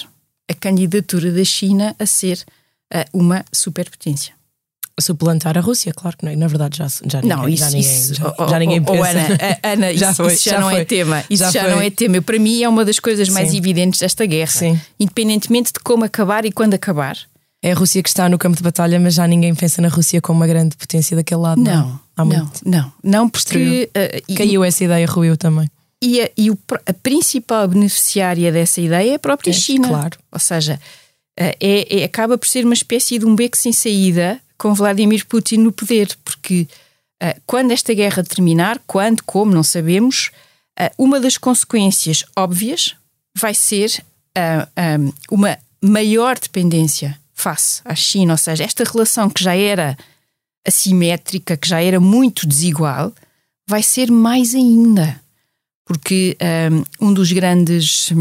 a 0.49 0.53
candidatura 0.53 1.31
da 1.31 1.43
China 1.43 1.95
a 1.97 2.05
ser 2.05 2.43
uh, 2.93 3.17
uma 3.17 3.45
superpotência. 3.53 4.38
Suplantar 4.99 5.57
a 5.57 5.61
Rússia, 5.61 5.93
claro 5.93 6.17
que 6.17 6.25
não, 6.25 6.35
na 6.35 6.47
verdade 6.47 6.77
já, 6.77 6.87
já 6.87 7.21
ninguém, 7.21 7.37
não, 7.37 7.49
isso, 7.49 7.63
já 7.63 7.69
ninguém, 7.71 7.81
isso, 7.81 8.13
já, 8.13 8.47
já 8.47 8.59
ninguém 8.59 8.83
pensa. 8.83 9.09
Ana, 9.09 9.59
Ana 9.63 9.93
já, 9.97 10.11
isso, 10.11 10.23
foi, 10.23 10.33
isso 10.33 10.43
já, 10.45 10.51
já, 10.51 10.59
não 10.59 10.69
é 10.69 10.73
foi. 10.73 10.81
é 10.81 10.85
tema. 10.85 11.23
Isso 11.29 11.43
já, 11.43 11.51
já 11.51 11.67
não 11.67 11.81
é 11.81 11.89
tema. 11.89 12.21
Para 12.21 12.39
mim 12.39 12.63
é 12.63 12.69
uma 12.69 12.83
das 12.85 12.99
coisas 12.99 13.29
mais 13.29 13.51
Sim. 13.51 13.57
evidentes 13.57 13.99
desta 13.99 14.25
guerra. 14.25 14.51
Sim. 14.51 14.79
Independentemente 14.99 15.71
de 15.73 15.79
como 15.79 16.03
acabar 16.05 16.45
e 16.45 16.51
quando 16.51 16.73
acabar. 16.73 17.17
É 17.61 17.73
a 17.73 17.75
Rússia 17.75 18.01
que 18.01 18.07
está 18.07 18.29
no 18.29 18.37
campo 18.37 18.55
de 18.55 18.63
batalha, 18.63 18.99
mas 18.99 19.15
já 19.15 19.27
ninguém 19.27 19.53
pensa 19.53 19.81
na 19.81 19.89
Rússia 19.89 20.21
como 20.21 20.39
uma 20.39 20.47
grande 20.47 20.77
potência 20.77 21.15
daquele 21.15 21.41
lado. 21.41 21.61
Não, 21.61 21.99
não, 22.17 22.25
não, 22.25 22.51
não, 22.65 22.93
não 23.03 23.29
porque 23.29 23.89
uh, 23.95 24.35
caiu 24.35 24.63
essa 24.63 24.83
ideia, 24.83 25.05
ruiu 25.05 25.35
também. 25.35 25.69
E, 26.01 26.21
a, 26.21 26.29
e 26.37 26.49
o, 26.49 26.57
a 26.85 26.93
principal 26.93 27.67
beneficiária 27.67 28.51
dessa 28.51 28.79
ideia 28.79 29.11
é 29.11 29.15
a 29.15 29.19
própria 29.19 29.51
é, 29.51 29.53
China. 29.53 29.89
Claro. 29.89 30.17
Ou 30.31 30.39
seja, 30.39 30.79
eh, 31.37 31.57
é, 31.59 32.01
é, 32.01 32.03
acaba 32.05 32.37
por 32.37 32.47
ser 32.47 32.63
uma 32.63 32.73
espécie 32.73 33.19
de 33.19 33.25
um 33.25 33.35
beco 33.35 33.57
sem 33.57 33.73
saída 33.73 34.39
com 34.59 34.75
Vladimir 34.75 35.25
Putin 35.25 35.57
no 35.57 35.71
poder, 35.71 36.15
porque 36.23 36.67
uh, 37.23 37.41
quando 37.47 37.71
esta 37.71 37.93
guerra 37.95 38.23
terminar, 38.23 38.79
quando, 38.85 39.23
como, 39.23 39.51
não 39.51 39.63
sabemos, 39.63 40.29
uh, 40.79 40.93
uma 41.03 41.19
das 41.19 41.35
consequências 41.35 42.23
óbvias 42.37 42.95
vai 43.35 43.55
ser 43.55 44.03
um, 44.77 45.11
uma 45.31 45.57
maior 45.81 46.37
dependência 46.37 47.19
face 47.33 47.81
à 47.83 47.95
China, 47.95 48.33
ou 48.33 48.37
seja, 48.37 48.63
esta 48.63 48.83
relação 48.83 49.29
que 49.29 49.43
já 49.43 49.55
era 49.55 49.97
assimétrica, 50.67 51.57
que 51.57 51.67
já 51.67 51.81
era 51.81 51.99
muito 51.99 52.45
desigual, 52.45 53.11
vai 53.67 53.81
ser 53.81 54.11
mais 54.11 54.53
ainda 54.53 55.19
porque 55.89 56.37
um, 57.01 57.11
dos 57.11 57.31
grandes. 57.31 58.13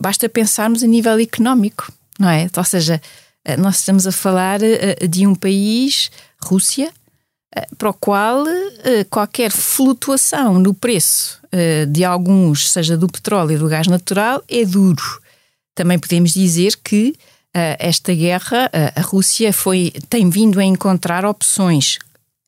Basta 0.00 0.28
pensarmos 0.28 0.82
a 0.82 0.88
nível 0.88 1.16
económico, 1.20 1.92
não 2.18 2.28
é? 2.28 2.50
Ou 2.56 2.64
seja, 2.64 3.00
nós 3.56 3.78
estamos 3.78 4.06
a 4.06 4.12
falar 4.12 4.60
uh, 4.60 5.08
de 5.08 5.26
um 5.26 5.34
país, 5.34 6.10
Rússia, 6.42 6.92
para 7.78 7.90
o 7.90 7.94
qual 7.94 8.44
qualquer 9.08 9.50
flutuação 9.50 10.58
no 10.58 10.74
preço 10.74 11.40
de 11.90 12.04
alguns, 12.04 12.70
seja 12.70 12.94
do 12.96 13.08
petróleo 13.08 13.52
e 13.52 13.58
do 13.58 13.66
gás 13.66 13.86
natural, 13.86 14.44
é 14.46 14.64
duro. 14.66 15.20
Também 15.74 15.98
podemos 15.98 16.34
dizer 16.34 16.76
que 16.84 17.14
esta 17.78 18.14
guerra, 18.14 18.70
a 18.94 19.00
Rússia 19.00 19.50
foi, 19.50 19.92
tem 20.10 20.28
vindo 20.28 20.60
a 20.60 20.64
encontrar 20.64 21.24
opções 21.24 21.98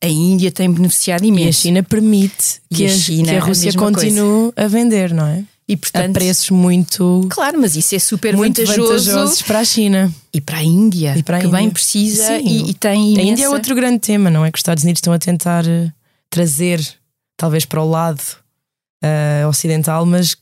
a 0.03 0.07
Índia 0.07 0.51
tem 0.51 0.69
beneficiado 0.71 1.23
imenso. 1.23 1.45
E 1.45 1.49
a 1.49 1.53
China 1.53 1.83
permite 1.83 2.61
que 2.73 2.85
a, 2.85 2.89
China, 2.89 3.29
que 3.29 3.35
a 3.35 3.39
Rússia 3.39 3.69
a 3.69 3.77
continue 3.77 4.51
coisa. 4.51 4.65
a 4.65 4.67
vender, 4.67 5.13
não 5.13 5.27
é? 5.27 5.43
E 5.71 5.77
portanto, 5.77 6.17
a 6.17 6.19
preços 6.19 6.49
muito. 6.49 7.25
Claro, 7.29 7.57
mas 7.61 7.77
isso 7.77 7.95
é 7.95 7.99
super 7.99 8.35
muito 8.35 8.61
vantajoso 8.61 9.45
para 9.45 9.59
a 9.59 9.63
China 9.63 10.13
e 10.33 10.41
para 10.41 10.57
a 10.57 10.63
Índia, 10.63 11.17
e 11.17 11.23
para 11.23 11.37
a 11.37 11.39
que 11.39 11.47
Índia. 11.47 11.59
bem 11.59 11.69
precisa 11.69 12.39
e, 12.39 12.71
e, 12.71 12.73
tem. 12.73 13.13
Imensa... 13.13 13.21
A 13.21 13.23
Índia 13.31 13.45
é 13.45 13.49
outro 13.49 13.73
grande 13.73 13.99
tema, 13.99 14.29
não 14.29 14.43
é? 14.43 14.51
Que 14.51 14.57
os 14.57 14.59
Estados 14.59 14.83
Unidos 14.83 14.97
estão 14.97 15.13
a 15.13 15.17
tentar 15.17 15.65
uh, 15.65 15.89
trazer, 16.29 16.85
talvez 17.37 17.63
para 17.63 17.81
o 17.81 17.89
lado 17.89 18.21
uh, 19.01 19.47
ocidental, 19.47 20.05
mas 20.05 20.35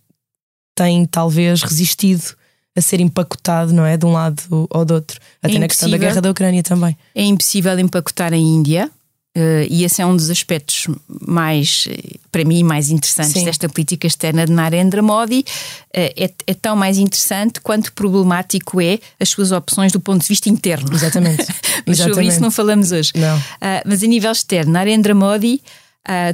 tem 0.75 1.05
talvez 1.05 1.61
resistido 1.61 2.35
a 2.75 2.81
ser 2.81 2.99
empacotado, 2.99 3.71
não 3.71 3.85
é? 3.85 3.97
De 3.97 4.07
um 4.07 4.13
lado 4.13 4.41
ou 4.67 4.83
do 4.83 4.95
outro. 4.95 5.19
Até 5.43 5.57
é 5.57 5.59
na 5.59 5.67
questão 5.67 5.91
da 5.91 5.97
guerra 5.97 6.21
da 6.21 6.31
Ucrânia 6.31 6.63
também. 6.63 6.97
É 7.13 7.23
impossível 7.23 7.77
empacotar 7.77 8.33
a 8.33 8.37
Índia 8.37 8.89
Uh, 9.37 9.63
e 9.69 9.83
esse 9.83 10.01
é 10.01 10.05
um 10.05 10.15
dos 10.15 10.29
aspectos 10.29 10.87
mais, 11.07 11.87
para 12.31 12.43
mim, 12.43 12.63
mais 12.63 12.89
interessantes 12.89 13.33
Sim. 13.33 13.45
desta 13.45 13.69
política 13.69 14.07
externa 14.07 14.45
de 14.45 14.51
Narendra 14.51 15.01
Modi. 15.01 15.39
Uh, 15.39 16.11
é, 16.17 16.31
é, 16.47 16.53
tão 16.53 16.75
mais 16.75 16.97
interessante 16.97 17.61
quanto 17.61 17.93
problemático 17.93 18.81
é 18.81 18.99
as 19.19 19.29
suas 19.29 19.51
opções 19.51 19.91
do 19.91 19.99
ponto 19.99 20.21
de 20.21 20.27
vista 20.27 20.49
interno. 20.49 20.93
Exatamente. 20.93 21.45
mas 21.85 21.99
Exatamente. 21.99 22.09
sobre 22.09 22.25
isso 22.25 22.41
não 22.41 22.51
falamos 22.51 22.91
hoje. 22.91 23.11
Não. 23.15 23.37
Uh, 23.37 23.81
mas 23.85 24.03
a 24.03 24.07
nível 24.07 24.31
externo, 24.31 24.71
Narendra 24.71 25.13
Modi 25.13 25.61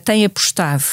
tem 0.05 0.23
apostado 0.23 0.83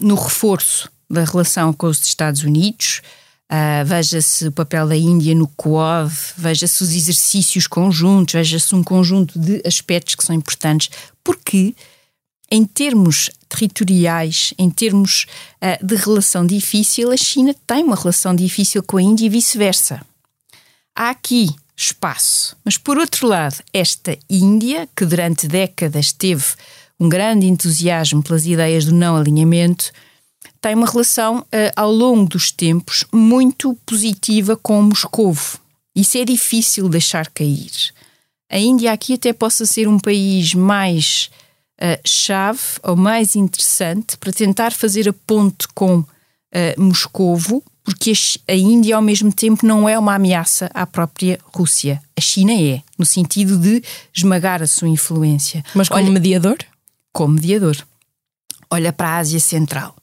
no 0.00 0.16
reforço 0.16 0.90
da 1.08 1.22
relação 1.22 1.72
com 1.72 1.86
os 1.86 2.04
Estados 2.04 2.42
Unidos. 2.42 3.00
Uh, 3.50 3.82
veja-se 3.86 4.48
o 4.48 4.52
papel 4.52 4.86
da 4.86 4.96
Índia 4.96 5.34
no 5.34 5.48
Quad, 5.48 6.12
veja-se 6.36 6.82
os 6.82 6.90
exercícios 6.90 7.66
conjuntos, 7.66 8.34
veja-se 8.34 8.74
um 8.74 8.84
conjunto 8.84 9.38
de 9.38 9.62
aspectos 9.64 10.14
que 10.14 10.24
são 10.24 10.36
importantes, 10.36 10.90
porque 11.24 11.74
em 12.50 12.66
termos 12.66 13.30
territoriais, 13.48 14.52
em 14.58 14.68
termos 14.68 15.26
uh, 15.62 15.84
de 15.84 15.96
relação 15.96 16.46
difícil, 16.46 17.10
a 17.10 17.16
China 17.16 17.54
tem 17.66 17.84
uma 17.84 17.96
relação 17.96 18.34
difícil 18.34 18.82
com 18.82 18.98
a 18.98 19.02
Índia 19.02 19.24
e 19.24 19.30
vice-versa. 19.30 20.02
Há 20.94 21.10
aqui 21.10 21.48
espaço, 21.74 22.54
mas 22.62 22.76
por 22.76 22.98
outro 22.98 23.26
lado, 23.26 23.56
esta 23.72 24.18
Índia, 24.28 24.86
que 24.94 25.06
durante 25.06 25.48
décadas 25.48 26.12
teve 26.12 26.44
um 27.00 27.08
grande 27.08 27.46
entusiasmo 27.46 28.22
pelas 28.22 28.44
ideias 28.44 28.84
do 28.84 28.92
não 28.92 29.16
alinhamento, 29.16 29.90
tem 30.60 30.74
uma 30.74 30.90
relação, 30.90 31.38
uh, 31.38 31.44
ao 31.76 31.90
longo 31.92 32.30
dos 32.30 32.50
tempos, 32.50 33.04
muito 33.12 33.74
positiva 33.86 34.56
com 34.56 34.82
Moscovo. 34.82 35.58
Isso 35.94 36.18
é 36.18 36.24
difícil 36.24 36.88
deixar 36.88 37.28
cair. 37.28 37.92
A 38.50 38.58
Índia 38.58 38.92
aqui 38.92 39.14
até 39.14 39.32
possa 39.32 39.66
ser 39.66 39.88
um 39.88 39.98
país 39.98 40.54
mais 40.54 41.30
uh, 41.80 42.00
chave 42.06 42.60
ou 42.82 42.96
mais 42.96 43.36
interessante 43.36 44.16
para 44.16 44.32
tentar 44.32 44.72
fazer 44.72 45.08
a 45.08 45.12
ponte 45.12 45.68
com 45.74 45.98
uh, 45.98 46.06
Moscovo, 46.76 47.62
porque 47.84 48.12
a 48.46 48.54
Índia 48.54 48.96
ao 48.96 49.02
mesmo 49.02 49.32
tempo 49.32 49.66
não 49.66 49.88
é 49.88 49.98
uma 49.98 50.14
ameaça 50.14 50.70
à 50.74 50.86
própria 50.86 51.38
Rússia. 51.54 52.02
A 52.16 52.20
China 52.20 52.52
é, 52.52 52.82
no 52.98 53.06
sentido 53.06 53.56
de 53.56 53.82
esmagar 54.14 54.62
a 54.62 54.66
sua 54.66 54.88
influência. 54.88 55.64
Mas 55.74 55.88
como 55.88 56.02
Olha, 56.02 56.12
mediador? 56.12 56.58
Como 57.12 57.34
mediador. 57.34 57.76
Olha 58.70 58.92
para 58.92 59.08
a 59.08 59.16
Ásia 59.18 59.40
Central. 59.40 59.96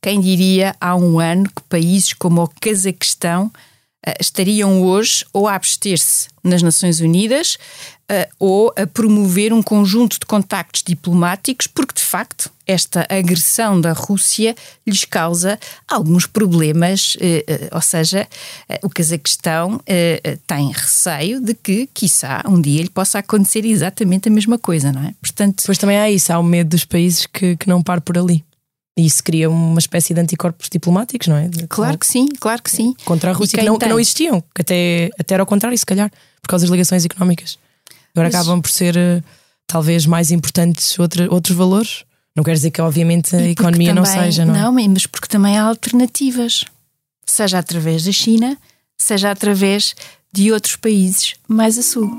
Quem 0.00 0.20
diria 0.20 0.76
há 0.80 0.94
um 0.94 1.18
ano 1.18 1.44
que 1.44 1.62
países 1.68 2.12
como 2.12 2.42
o 2.42 2.50
Cazaquistão 2.60 3.46
uh, 3.46 4.12
estariam 4.20 4.82
hoje 4.82 5.24
ou 5.32 5.48
a 5.48 5.54
abster-se 5.54 6.28
nas 6.44 6.62
Nações 6.62 7.00
Unidas 7.00 7.58
uh, 8.08 8.32
ou 8.38 8.72
a 8.76 8.86
promover 8.86 9.52
um 9.52 9.60
conjunto 9.60 10.20
de 10.20 10.24
contactos 10.24 10.84
diplomáticos, 10.86 11.66
porque 11.66 11.94
de 11.94 12.02
facto 12.02 12.48
esta 12.64 13.04
agressão 13.08 13.80
da 13.80 13.92
Rússia 13.92 14.54
lhes 14.86 15.04
causa 15.04 15.58
alguns 15.88 16.26
problemas, 16.26 17.16
uh, 17.16 17.74
ou 17.74 17.80
seja, 17.80 18.28
o 18.82 18.90
Cazaquistão 18.90 19.80
tem 20.46 20.70
receio 20.70 21.40
de 21.40 21.54
que, 21.54 21.88
quiçá, 21.92 22.42
um 22.46 22.60
dia 22.60 22.82
lhe 22.82 22.90
possa 22.90 23.18
acontecer 23.18 23.64
exatamente 23.64 24.28
a 24.28 24.32
mesma 24.32 24.58
coisa, 24.58 24.92
não 24.92 25.02
é? 25.02 25.14
Portanto, 25.20 25.62
pois 25.64 25.78
também 25.78 25.98
há 25.98 26.10
isso, 26.10 26.30
há 26.30 26.38
o 26.38 26.42
medo 26.42 26.70
dos 26.70 26.84
países 26.84 27.26
que, 27.26 27.56
que 27.56 27.68
não 27.68 27.82
par 27.82 28.02
por 28.02 28.18
ali. 28.18 28.44
E 28.98 29.06
isso 29.06 29.22
cria 29.22 29.48
uma 29.48 29.78
espécie 29.78 30.12
de 30.12 30.20
anticorpos 30.20 30.68
diplomáticos, 30.68 31.28
não 31.28 31.36
é? 31.36 31.48
Claro 31.68 31.96
que 31.96 32.04
sim, 32.04 32.26
claro 32.40 32.60
que 32.60 32.68
sim. 32.68 32.96
Contra 33.04 33.30
a 33.30 33.32
Rússia, 33.32 33.56
que 33.56 33.64
não, 33.64 33.78
que 33.78 33.86
não, 33.86 34.00
existiam, 34.00 34.42
que 34.52 34.62
até, 34.62 35.08
até 35.16 35.34
era 35.34 35.42
ao 35.44 35.46
contrário, 35.46 35.78
se 35.78 35.86
calhar, 35.86 36.10
por 36.42 36.48
causa 36.48 36.64
das 36.64 36.72
ligações 36.72 37.04
económicas. 37.04 37.60
Agora 38.12 38.28
mas... 38.28 38.34
acabam 38.34 38.60
por 38.60 38.72
ser 38.72 38.96
eh, 38.96 39.22
talvez 39.68 40.04
mais 40.04 40.32
importantes 40.32 40.98
outro, 40.98 41.32
outros 41.32 41.56
valores. 41.56 42.04
Não 42.34 42.42
quer 42.42 42.54
dizer 42.54 42.72
que, 42.72 42.82
obviamente, 42.82 43.36
a 43.36 43.48
economia 43.48 43.94
também, 43.94 43.94
não 43.94 44.04
seja, 44.04 44.44
não? 44.44 44.56
É? 44.56 44.62
Não, 44.62 44.72
mas 44.72 45.06
porque 45.06 45.28
também 45.28 45.56
há 45.56 45.62
alternativas, 45.62 46.64
seja 47.24 47.60
através 47.60 48.02
da 48.02 48.10
China, 48.10 48.58
seja 48.96 49.30
através 49.30 49.94
de 50.32 50.50
outros 50.50 50.74
países 50.74 51.36
mais 51.46 51.78
a 51.78 51.82
sul. 51.82 52.10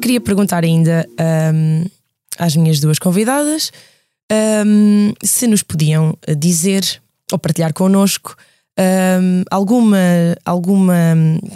Queria 0.00 0.20
perguntar 0.20 0.62
ainda. 0.62 1.04
Um, 1.52 1.84
às 2.38 2.56
minhas 2.56 2.80
duas 2.80 2.98
convidadas 2.98 3.70
um, 4.66 5.12
se 5.22 5.46
nos 5.46 5.62
podiam 5.62 6.16
dizer 6.36 7.00
ou 7.32 7.38
partilhar 7.38 7.72
connosco 7.72 8.36
um, 8.78 9.44
alguma, 9.50 9.98
alguma 10.44 10.94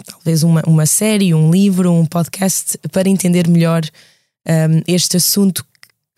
talvez 0.05 0.43
uma, 0.43 0.63
uma 0.65 0.85
série, 0.85 1.33
um 1.33 1.51
livro, 1.51 1.91
um 1.91 2.05
podcast 2.05 2.77
para 2.91 3.09
entender 3.09 3.47
melhor 3.47 3.83
um, 4.47 4.81
este 4.87 5.17
assunto 5.17 5.65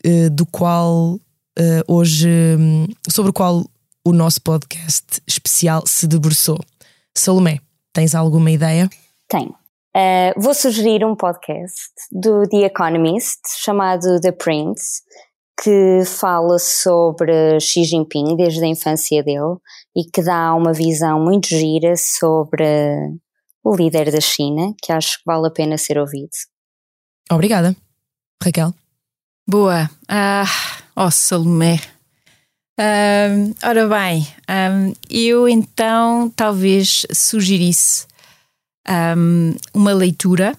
uh, 0.05 0.29
do 0.29 0.45
qual 0.45 1.15
uh, 1.15 1.19
hoje, 1.87 2.29
sobre 3.09 3.31
o 3.31 3.33
qual 3.33 3.65
o 4.05 4.13
nosso 4.13 4.41
podcast 4.41 5.21
especial 5.27 5.83
se 5.85 6.07
debruçou. 6.07 6.59
Salomé, 7.15 7.59
tens 7.93 8.15
alguma 8.15 8.51
ideia? 8.51 8.89
Tenho. 9.27 9.60
Uh, 9.95 10.39
vou 10.39 10.53
sugerir 10.53 11.03
um 11.03 11.15
podcast 11.15 11.81
do 12.11 12.47
The 12.47 12.65
Economist 12.65 13.41
chamado 13.57 14.21
The 14.21 14.31
Prince, 14.31 15.01
que 15.61 16.05
fala 16.05 16.57
sobre 16.59 17.59
Xi 17.59 17.83
Jinping 17.83 18.37
desde 18.37 18.63
a 18.63 18.67
infância 18.67 19.21
dele 19.21 19.57
e 19.95 20.05
que 20.05 20.21
dá 20.21 20.55
uma 20.55 20.71
visão 20.71 21.19
muito 21.19 21.49
gira 21.49 21.97
sobre 21.97 22.63
o 23.63 23.75
líder 23.75 24.11
da 24.11 24.21
China, 24.21 24.73
que 24.81 24.93
acho 24.93 25.17
que 25.17 25.23
vale 25.25 25.47
a 25.47 25.51
pena 25.51 25.77
ser 25.77 25.97
ouvido. 25.97 26.29
Obrigada. 27.29 27.75
Raquel? 28.41 28.73
Boa. 29.47 29.89
Ah, 30.07 30.45
oh, 30.95 31.11
Salomé. 31.11 31.79
Um, 32.79 33.53
ora 33.63 33.87
bem, 33.87 34.25
um, 34.49 34.93
eu 35.09 35.47
então 35.47 36.31
talvez 36.35 37.05
sugerisse 37.13 38.07
um, 38.87 39.55
uma 39.73 39.93
leitura. 39.93 40.57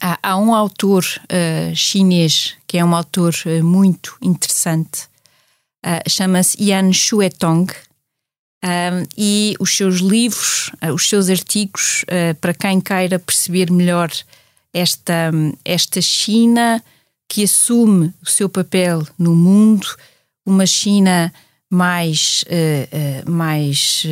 Há, 0.00 0.18
há 0.22 0.36
um 0.36 0.54
autor 0.54 1.04
uh, 1.04 1.74
chinês 1.74 2.56
que 2.66 2.78
é 2.78 2.84
um 2.84 2.94
autor 2.94 3.34
uh, 3.46 3.64
muito 3.64 4.16
interessante, 4.22 5.08
uh, 5.84 6.08
chama-se 6.08 6.62
Yan 6.62 6.92
Shuetong, 6.92 7.72
um, 8.64 9.06
e 9.16 9.54
os 9.60 9.76
seus 9.76 9.96
livros, 9.96 10.70
os 10.92 11.08
seus 11.08 11.30
artigos, 11.30 12.04
para 12.40 12.52
quem 12.52 12.80
queira 12.80 13.16
perceber 13.16 13.70
melhor 13.70 14.10
esta, 14.74 15.30
esta 15.64 16.02
China 16.02 16.82
que 17.28 17.44
assume 17.44 18.12
o 18.20 18.28
seu 18.28 18.48
papel 18.48 19.06
no 19.16 19.32
mundo, 19.32 19.86
uma 20.44 20.66
China 20.66 21.32
mais, 21.70 22.44
mais 23.24 24.04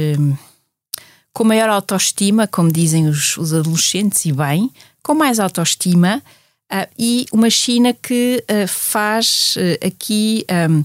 com 1.36 1.44
maior 1.44 1.68
autoestima, 1.68 2.46
como 2.46 2.72
dizem 2.72 3.08
os, 3.08 3.36
os 3.36 3.52
adolescentes, 3.52 4.24
e 4.24 4.32
bem, 4.32 4.72
com 5.02 5.14
mais 5.14 5.38
autoestima, 5.38 6.22
uh, 6.72 6.88
e 6.98 7.26
uma 7.30 7.50
China 7.50 7.92
que 7.92 8.42
uh, 8.50 8.66
faz 8.66 9.54
uh, 9.58 9.86
aqui. 9.86 10.46
Um, 10.50 10.82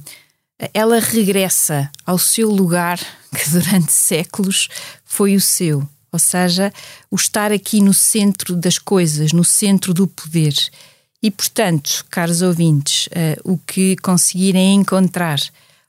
ela 0.73 0.99
regressa 0.99 1.89
ao 2.05 2.19
seu 2.19 2.49
lugar 2.51 2.99
que 3.33 3.49
durante 3.49 3.93
séculos 3.93 4.67
foi 5.05 5.37
o 5.37 5.41
seu, 5.41 5.87
ou 6.11 6.19
seja, 6.19 6.73
o 7.09 7.15
estar 7.15 7.53
aqui 7.53 7.79
no 7.79 7.93
centro 7.93 8.53
das 8.53 8.77
coisas, 8.77 9.31
no 9.31 9.45
centro 9.45 9.93
do 9.93 10.05
poder. 10.05 10.53
E, 11.23 11.31
portanto, 11.31 12.05
caros 12.09 12.41
ouvintes, 12.41 13.07
o 13.43 13.57
que 13.57 13.95
conseguirem 13.97 14.75
encontrar 14.75 15.39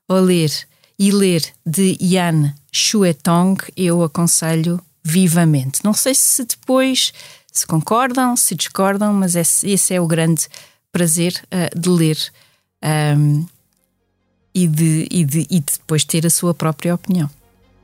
ou 0.08 0.20
ler 0.20 0.52
e 0.98 1.10
ler 1.10 1.42
de 1.66 1.96
Yan 2.00 2.54
Shuetong, 2.72 3.62
eu 3.76 4.02
aconselho 4.02 4.80
vivamente. 5.04 5.84
Não 5.84 5.92
sei 5.92 6.14
se 6.14 6.44
depois 6.44 7.12
se 7.52 7.66
concordam, 7.66 8.36
se 8.36 8.54
discordam, 8.54 9.12
mas 9.12 9.36
esse, 9.36 9.68
esse 9.70 9.94
é 9.94 10.00
o 10.00 10.06
grande 10.06 10.48
prazer 10.90 11.34
uh, 11.46 11.78
de 11.78 11.88
ler 11.88 12.18
um, 13.16 13.46
e, 14.54 14.66
de, 14.66 15.06
e, 15.10 15.24
de, 15.24 15.40
e 15.50 15.60
de 15.60 15.72
depois 15.78 16.04
ter 16.04 16.26
a 16.26 16.30
sua 16.30 16.54
própria 16.54 16.94
opinião. 16.94 17.28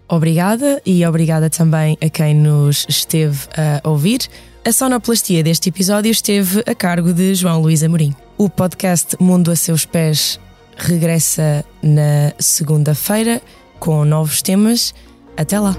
Obrigada 0.08 0.80
e 0.86 1.04
obrigada 1.04 1.50
também 1.50 1.98
a 2.00 2.08
quem 2.08 2.34
nos 2.34 2.86
esteve 2.88 3.46
a 3.84 3.86
ouvir. 3.86 4.26
A 4.64 4.72
sonoplastia 4.72 5.42
deste 5.42 5.68
episódio 5.68 6.10
esteve 6.10 6.62
a 6.66 6.74
cargo 6.74 7.12
de 7.12 7.34
João 7.34 7.60
Luís 7.60 7.82
Amorim. 7.82 8.14
O 8.38 8.48
podcast 8.48 9.16
Mundo 9.20 9.50
a 9.50 9.56
Seus 9.56 9.84
Pés 9.84 10.40
regressa 10.76 11.64
na 11.82 12.32
segunda-feira 12.38 13.42
com 13.78 14.04
novos 14.04 14.42
temas. 14.42 14.94
Até 15.36 15.58
lá! 15.58 15.76